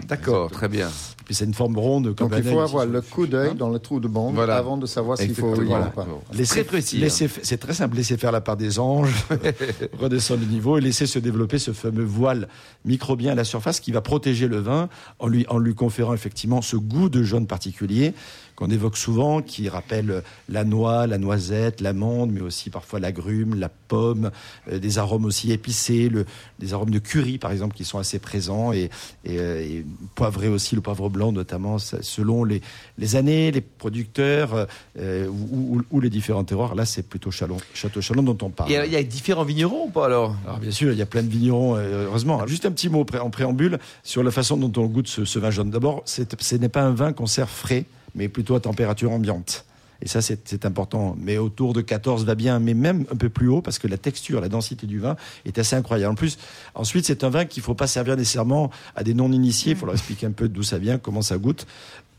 D'accord, 0.08 0.50
très 0.50 0.68
bien. 0.70 0.88
Puis 1.26 1.36
c'est 1.36 1.46
une 1.46 1.54
forme 1.54 1.78
ronde 1.78 2.16
comme 2.16 2.30
Donc 2.30 2.40
il 2.44 2.50
faut 2.50 2.60
avoir 2.60 2.86
le 2.86 3.02
coup 3.02 3.28
d'œil 3.28 3.50
hein. 3.52 3.56
dans 3.56 3.70
le 3.70 3.78
trou 3.78 4.00
de 4.00 4.08
Voilà. 4.08 4.56
avant 4.58 4.78
de 4.78 4.86
savoir 4.88 5.18
s'il 5.18 5.36
faut 5.36 5.54
ouiller 5.56 5.76
ou 5.76 5.90
pas. 5.94 6.08
Laissez, 6.34 6.56
Très 6.56 6.64
précis. 6.64 7.00
hein. 7.06 7.28
c'est 7.44 7.58
très 7.58 7.74
simple. 7.74 7.98
Laissez 7.98 8.18
faire 8.18 8.32
la 8.32 8.42
part 8.42 8.58
des 8.58 8.80
anges, 8.80 9.14
redescendre 10.00 10.40
le 10.42 10.48
niveau 10.48 10.78
et 10.78 10.82
laisser 10.82 11.06
se 11.06 11.20
développer 11.20 11.60
ce 11.60 11.72
fameux 11.72 12.04
voile 12.04 12.48
microbien 12.86 13.34
à 13.34 13.36
la 13.36 13.44
surface 13.44 13.80
qui 13.80 13.92
va 13.92 14.02
protéger 14.02 14.48
le 14.48 14.58
vin 14.60 14.90
en 15.20 15.28
lui, 15.28 15.46
en 15.50 15.60
lui 15.60 15.76
conférant 15.76 16.14
effectivement 16.14 16.62
ce 16.62 16.78
goût 16.78 17.10
de 17.10 17.22
jaune 17.24 17.46
particulier 17.46 18.14
qu'on 18.60 18.70
évoque 18.70 18.98
souvent, 18.98 19.42
qui 19.42 19.70
rappelle 19.70 20.22
la 20.50 20.66
noix, 20.66 21.08
la 21.08 21.18
noisette, 21.18 21.80
l'amande, 21.80 22.32
mais 22.32 22.42
aussi 22.42 22.70
parfois 22.70 23.00
l'agrume, 23.00 23.56
la 23.58 23.70
pomme, 23.70 24.32
euh, 24.70 24.80
des 24.80 24.98
arômes 24.98 25.24
aussi 25.24 25.54
épicés, 25.54 26.10
le, 26.10 26.26
des 26.60 26.74
arômes 26.74 26.90
de 26.90 27.00
curry 27.00 27.38
par 27.38 27.52
exemple 27.54 27.74
qui 27.74 27.86
sont 27.86 28.00
assez 28.00 28.20
présents 28.20 28.74
et, 28.74 28.90
et, 29.24 29.40
euh, 29.40 29.62
et 29.62 29.86
poivré 30.14 30.50
aussi, 30.50 30.76
le 30.76 30.82
poivre 30.82 31.08
blanc 31.10 31.32
notamment, 31.32 31.78
selon 31.80 32.44
les, 32.44 32.62
les 32.98 33.16
années, 33.16 33.50
les 33.52 33.62
producteurs 33.62 34.68
euh, 35.00 35.28
ou, 35.28 35.78
ou- 35.78 35.82
ou 35.92 36.02
les 36.02 36.10
différents 36.10 36.44
terroirs. 36.44 36.76
Là, 36.76 36.86
c'est 36.86 37.04
plutôt 37.04 37.32
Chalon, 37.32 37.58
Château 37.74 38.02
Chalon 38.02 38.24
dont 38.24 38.38
on 38.46 38.50
parle. 38.50 38.70
Il 38.70 38.92
y 38.92 38.96
a 38.98 39.04
différents 39.04 39.46
vignerons 39.46 39.86
ou 39.86 39.90
pas 39.90 40.08
alors? 40.08 40.36
Alors 40.46 40.60
bien 40.60 40.72
sûr, 40.72 40.92
il 40.92 40.98
y 40.98 41.02
a 41.02 41.06
plein 41.06 41.24
de 41.24 41.30
vignerons, 41.30 41.76
heureusement. 41.78 42.36
Alors, 42.36 42.48
juste 42.50 42.66
un 42.66 42.72
petit 42.72 42.90
mot 42.90 43.06
en 43.22 43.30
préambule 43.30 43.80
sur 44.04 44.22
la 44.22 44.32
façon 44.32 44.58
dont 44.58 44.74
on 44.82 44.86
goûte 44.88 45.08
ce, 45.08 45.24
ce 45.24 45.40
vin 45.40 45.50
jaune. 45.50 45.70
D'abord, 45.70 46.04
ce 46.06 46.56
n'est 46.56 46.68
pas 46.70 46.82
un 46.82 46.92
vin 46.92 47.14
qu'on 47.14 47.26
sert 47.26 47.50
frais, 47.50 47.86
mais 48.16 48.30
plutôt 48.30 48.56
à 48.56 48.60
température 48.60 49.12
ambiante. 49.12 49.66
Et 50.02 50.08
ça, 50.08 50.22
c'est 50.22 50.66
important. 50.66 51.16
Mais 51.20 51.38
autour 51.38 51.74
de 51.74 51.82
14 51.82 52.24
va 52.24 52.36
bien, 52.36 52.60
mais 52.60 52.74
même 52.74 53.06
un 53.12 53.16
peu 53.16 53.30
plus 53.30 53.50
haut, 53.50 53.62
parce 53.62 53.80
que 53.80 53.88
la 53.88 53.98
texture, 53.98 54.40
la 54.40 54.48
densité 54.48 54.88
du 54.88 55.00
vin 55.00 55.18
est 55.46 55.58
assez 55.58 55.76
incroyable. 55.76 56.14
En 56.14 56.16
plus, 56.16 56.38
ensuite, 56.74 57.06
c'est 57.06 57.24
un 57.24 57.30
vin 57.30 57.46
qu'il 57.46 57.62
ne 57.62 57.66
faut 57.66 57.76
pas 57.76 57.88
servir 57.88 58.16
nécessairement 58.16 58.72
à 58.96 59.04
des 59.04 59.14
non-initiés. 59.14 59.74
Il 59.74 59.78
faut 59.78 59.86
leur 59.86 59.96
expliquer 59.96 60.26
un 60.26 60.32
peu 60.32 60.48
d'où 60.48 60.64
ça 60.64 60.78
vient, 60.78 60.98
comment 60.98 61.22
ça 61.22 61.38
goûte. 61.38 61.68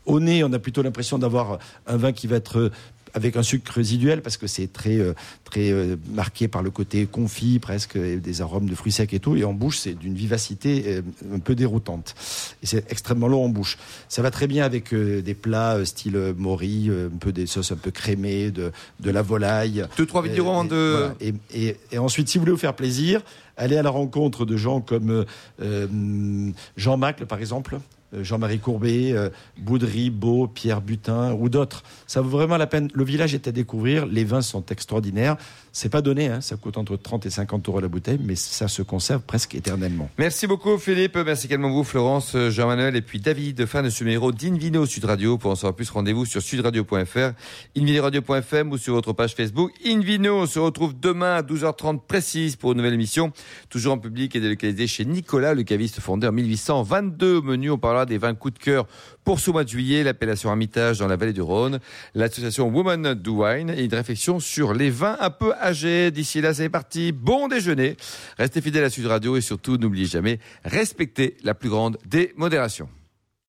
Au 0.05 0.19
nez, 0.19 0.43
on 0.43 0.53
a 0.53 0.59
plutôt 0.59 0.83
l'impression 0.83 1.17
d'avoir 1.17 1.57
un 1.87 1.97
vin 1.97 2.11
qui 2.11 2.27
va 2.27 2.35
être 2.35 2.71
avec 3.13 3.35
un 3.37 3.43
sucre 3.43 3.71
résiduel 3.73 4.21
parce 4.21 4.37
que 4.37 4.47
c'est 4.47 4.71
très 4.71 4.97
euh, 4.97 5.13
très 5.43 5.71
euh, 5.71 5.95
marqué 6.13 6.47
par 6.47 6.61
le 6.63 6.69
côté 6.71 7.05
confit 7.05 7.59
presque 7.59 7.97
des 7.97 8.41
arômes 8.41 8.69
de 8.69 8.75
fruits 8.75 8.91
secs 8.91 9.13
et 9.13 9.19
tout 9.19 9.35
et 9.35 9.43
en 9.43 9.53
bouche 9.53 9.79
c'est 9.79 9.93
d'une 9.93 10.13
vivacité 10.15 10.83
euh, 10.87 11.01
un 11.33 11.39
peu 11.39 11.55
déroutante 11.55 12.15
et 12.63 12.65
c'est 12.65 12.89
extrêmement 12.91 13.27
long 13.27 13.45
en 13.45 13.49
bouche 13.49 13.77
ça 14.09 14.21
va 14.21 14.31
très 14.31 14.47
bien 14.47 14.63
avec 14.65 14.93
des 14.93 15.33
plats 15.33 15.85
style 15.85 16.33
mori 16.37 16.89
un 16.89 17.17
peu 17.17 17.31
des 17.31 17.45
sauces 17.47 17.71
un 17.71 17.75
peu 17.77 17.91
crémées 17.91 18.51
de 18.51 18.71
de 18.99 19.11
la 19.11 19.21
volaille 19.21 19.85
Deux, 19.97 20.05
trois 20.05 20.21
et, 20.63 20.69
de. 20.69 20.91
voilà. 20.97 21.15
Et, 21.19 21.33
et- 21.53 21.77
et 21.91 21.97
ensuite, 21.97 22.27
si 22.29 22.37
vous 22.37 22.43
voulez 22.43 22.51
vous 22.53 22.57
faire 22.57 22.75
plaisir, 22.75 23.21
allez 23.57 23.75
à 23.77 23.83
la 23.83 23.89
rencontre 23.89 24.45
de 24.45 24.55
gens 24.57 24.79
comme 24.81 25.25
euh, 25.61 26.51
Jean 26.77 26.97
Macle, 26.97 27.25
par 27.25 27.39
exemple, 27.39 27.79
Jean-Marie 28.13 28.59
Courbet, 28.59 29.13
euh, 29.13 29.29
Boudry, 29.57 30.09
Beau, 30.09 30.47
Pierre 30.47 30.81
Butin 30.81 31.33
ou 31.33 31.49
d'autres. 31.49 31.83
Ça 32.07 32.21
vaut 32.21 32.29
vraiment 32.29 32.57
la 32.57 32.67
peine. 32.67 32.89
Le 32.93 33.03
village 33.03 33.33
est 33.33 33.47
à 33.47 33.51
découvrir. 33.51 34.05
Les 34.05 34.23
vins 34.23 34.41
sont 34.41 34.65
extraordinaires. 34.67 35.37
C'est 35.73 35.89
pas 35.89 36.01
donné, 36.01 36.27
hein. 36.27 36.41
ça 36.41 36.57
coûte 36.57 36.77
entre 36.77 36.97
30 36.97 37.25
et 37.25 37.29
50 37.29 37.69
euros 37.69 37.79
la 37.79 37.87
bouteille, 37.87 38.19
mais 38.21 38.35
ça 38.35 38.67
se 38.67 38.81
conserve 38.81 39.21
presque 39.21 39.55
éternellement. 39.55 40.09
Merci 40.17 40.45
beaucoup 40.45 40.77
Philippe, 40.77 41.15
merci 41.15 41.47
également 41.47 41.71
vous 41.71 41.85
Florence, 41.85 42.35
Jean-Manuel 42.49 42.97
et 42.97 43.01
puis 43.01 43.21
David. 43.21 43.65
Fin 43.65 43.81
de 43.81 43.89
ce 43.89 44.03
numéro 44.03 44.33
d'Invino 44.33 44.85
Sud 44.85 45.05
Radio. 45.05 45.37
Pour 45.37 45.51
en 45.51 45.55
savoir 45.55 45.73
plus, 45.73 45.89
rendez-vous 45.89 46.25
sur 46.25 46.41
sudradio.fr, 46.41 47.31
invinoradio.fm 47.77 48.71
ou 48.71 48.77
sur 48.77 48.93
votre 48.93 49.13
page 49.13 49.33
Facebook. 49.33 49.71
Invino, 49.85 50.41
on 50.41 50.45
se 50.45 50.59
retrouve 50.59 50.93
demain 50.99 51.35
à 51.35 51.41
12h30 51.41 52.01
précise 52.05 52.57
pour 52.57 52.71
une 52.71 52.79
nouvelle 52.79 52.93
émission, 52.93 53.31
toujours 53.69 53.93
en 53.93 53.97
public 53.97 54.35
et 54.35 54.41
délocalisée 54.41 54.87
chez 54.87 55.05
Nicolas, 55.05 55.53
le 55.53 55.63
caviste 55.63 56.01
fondé 56.01 56.27
en 56.27 56.33
1822. 56.33 57.37
Au 57.37 57.41
menu, 57.41 57.71
on 57.71 57.77
parlera 57.77 58.00
des 58.05 58.17
vins 58.17 58.35
coup 58.35 58.51
de 58.51 58.59
cœur 58.59 58.87
pour 59.23 59.39
ce 59.39 59.51
mois 59.51 59.63
de 59.63 59.69
juillet, 59.69 60.03
l'appellation 60.03 60.49
Armitage 60.49 60.99
dans 60.99 61.07
la 61.07 61.15
vallée 61.15 61.33
du 61.33 61.41
Rhône, 61.41 61.79
l'association 62.15 62.67
Woman 62.69 63.13
Do 63.13 63.43
Wine 63.43 63.69
et 63.69 63.83
une 63.83 63.93
réflexion 63.93 64.39
sur 64.39 64.73
les 64.73 64.89
vins 64.89 65.17
un 65.19 65.29
peu 65.29 65.53
âgés. 65.53 66.11
D'ici 66.11 66.41
là, 66.41 66.53
c'est 66.53 66.69
parti. 66.69 67.11
Bon 67.11 67.47
déjeuner. 67.47 67.97
Restez 68.37 68.61
fidèles 68.61 68.85
à 68.85 68.89
Sud 68.89 69.05
Radio 69.05 69.37
et 69.37 69.41
surtout, 69.41 69.77
n'oubliez 69.77 70.05
jamais, 70.05 70.39
respectez 70.63 71.37
la 71.43 71.53
plus 71.53 71.69
grande 71.69 71.97
des 72.05 72.33
modérations. 72.35 72.89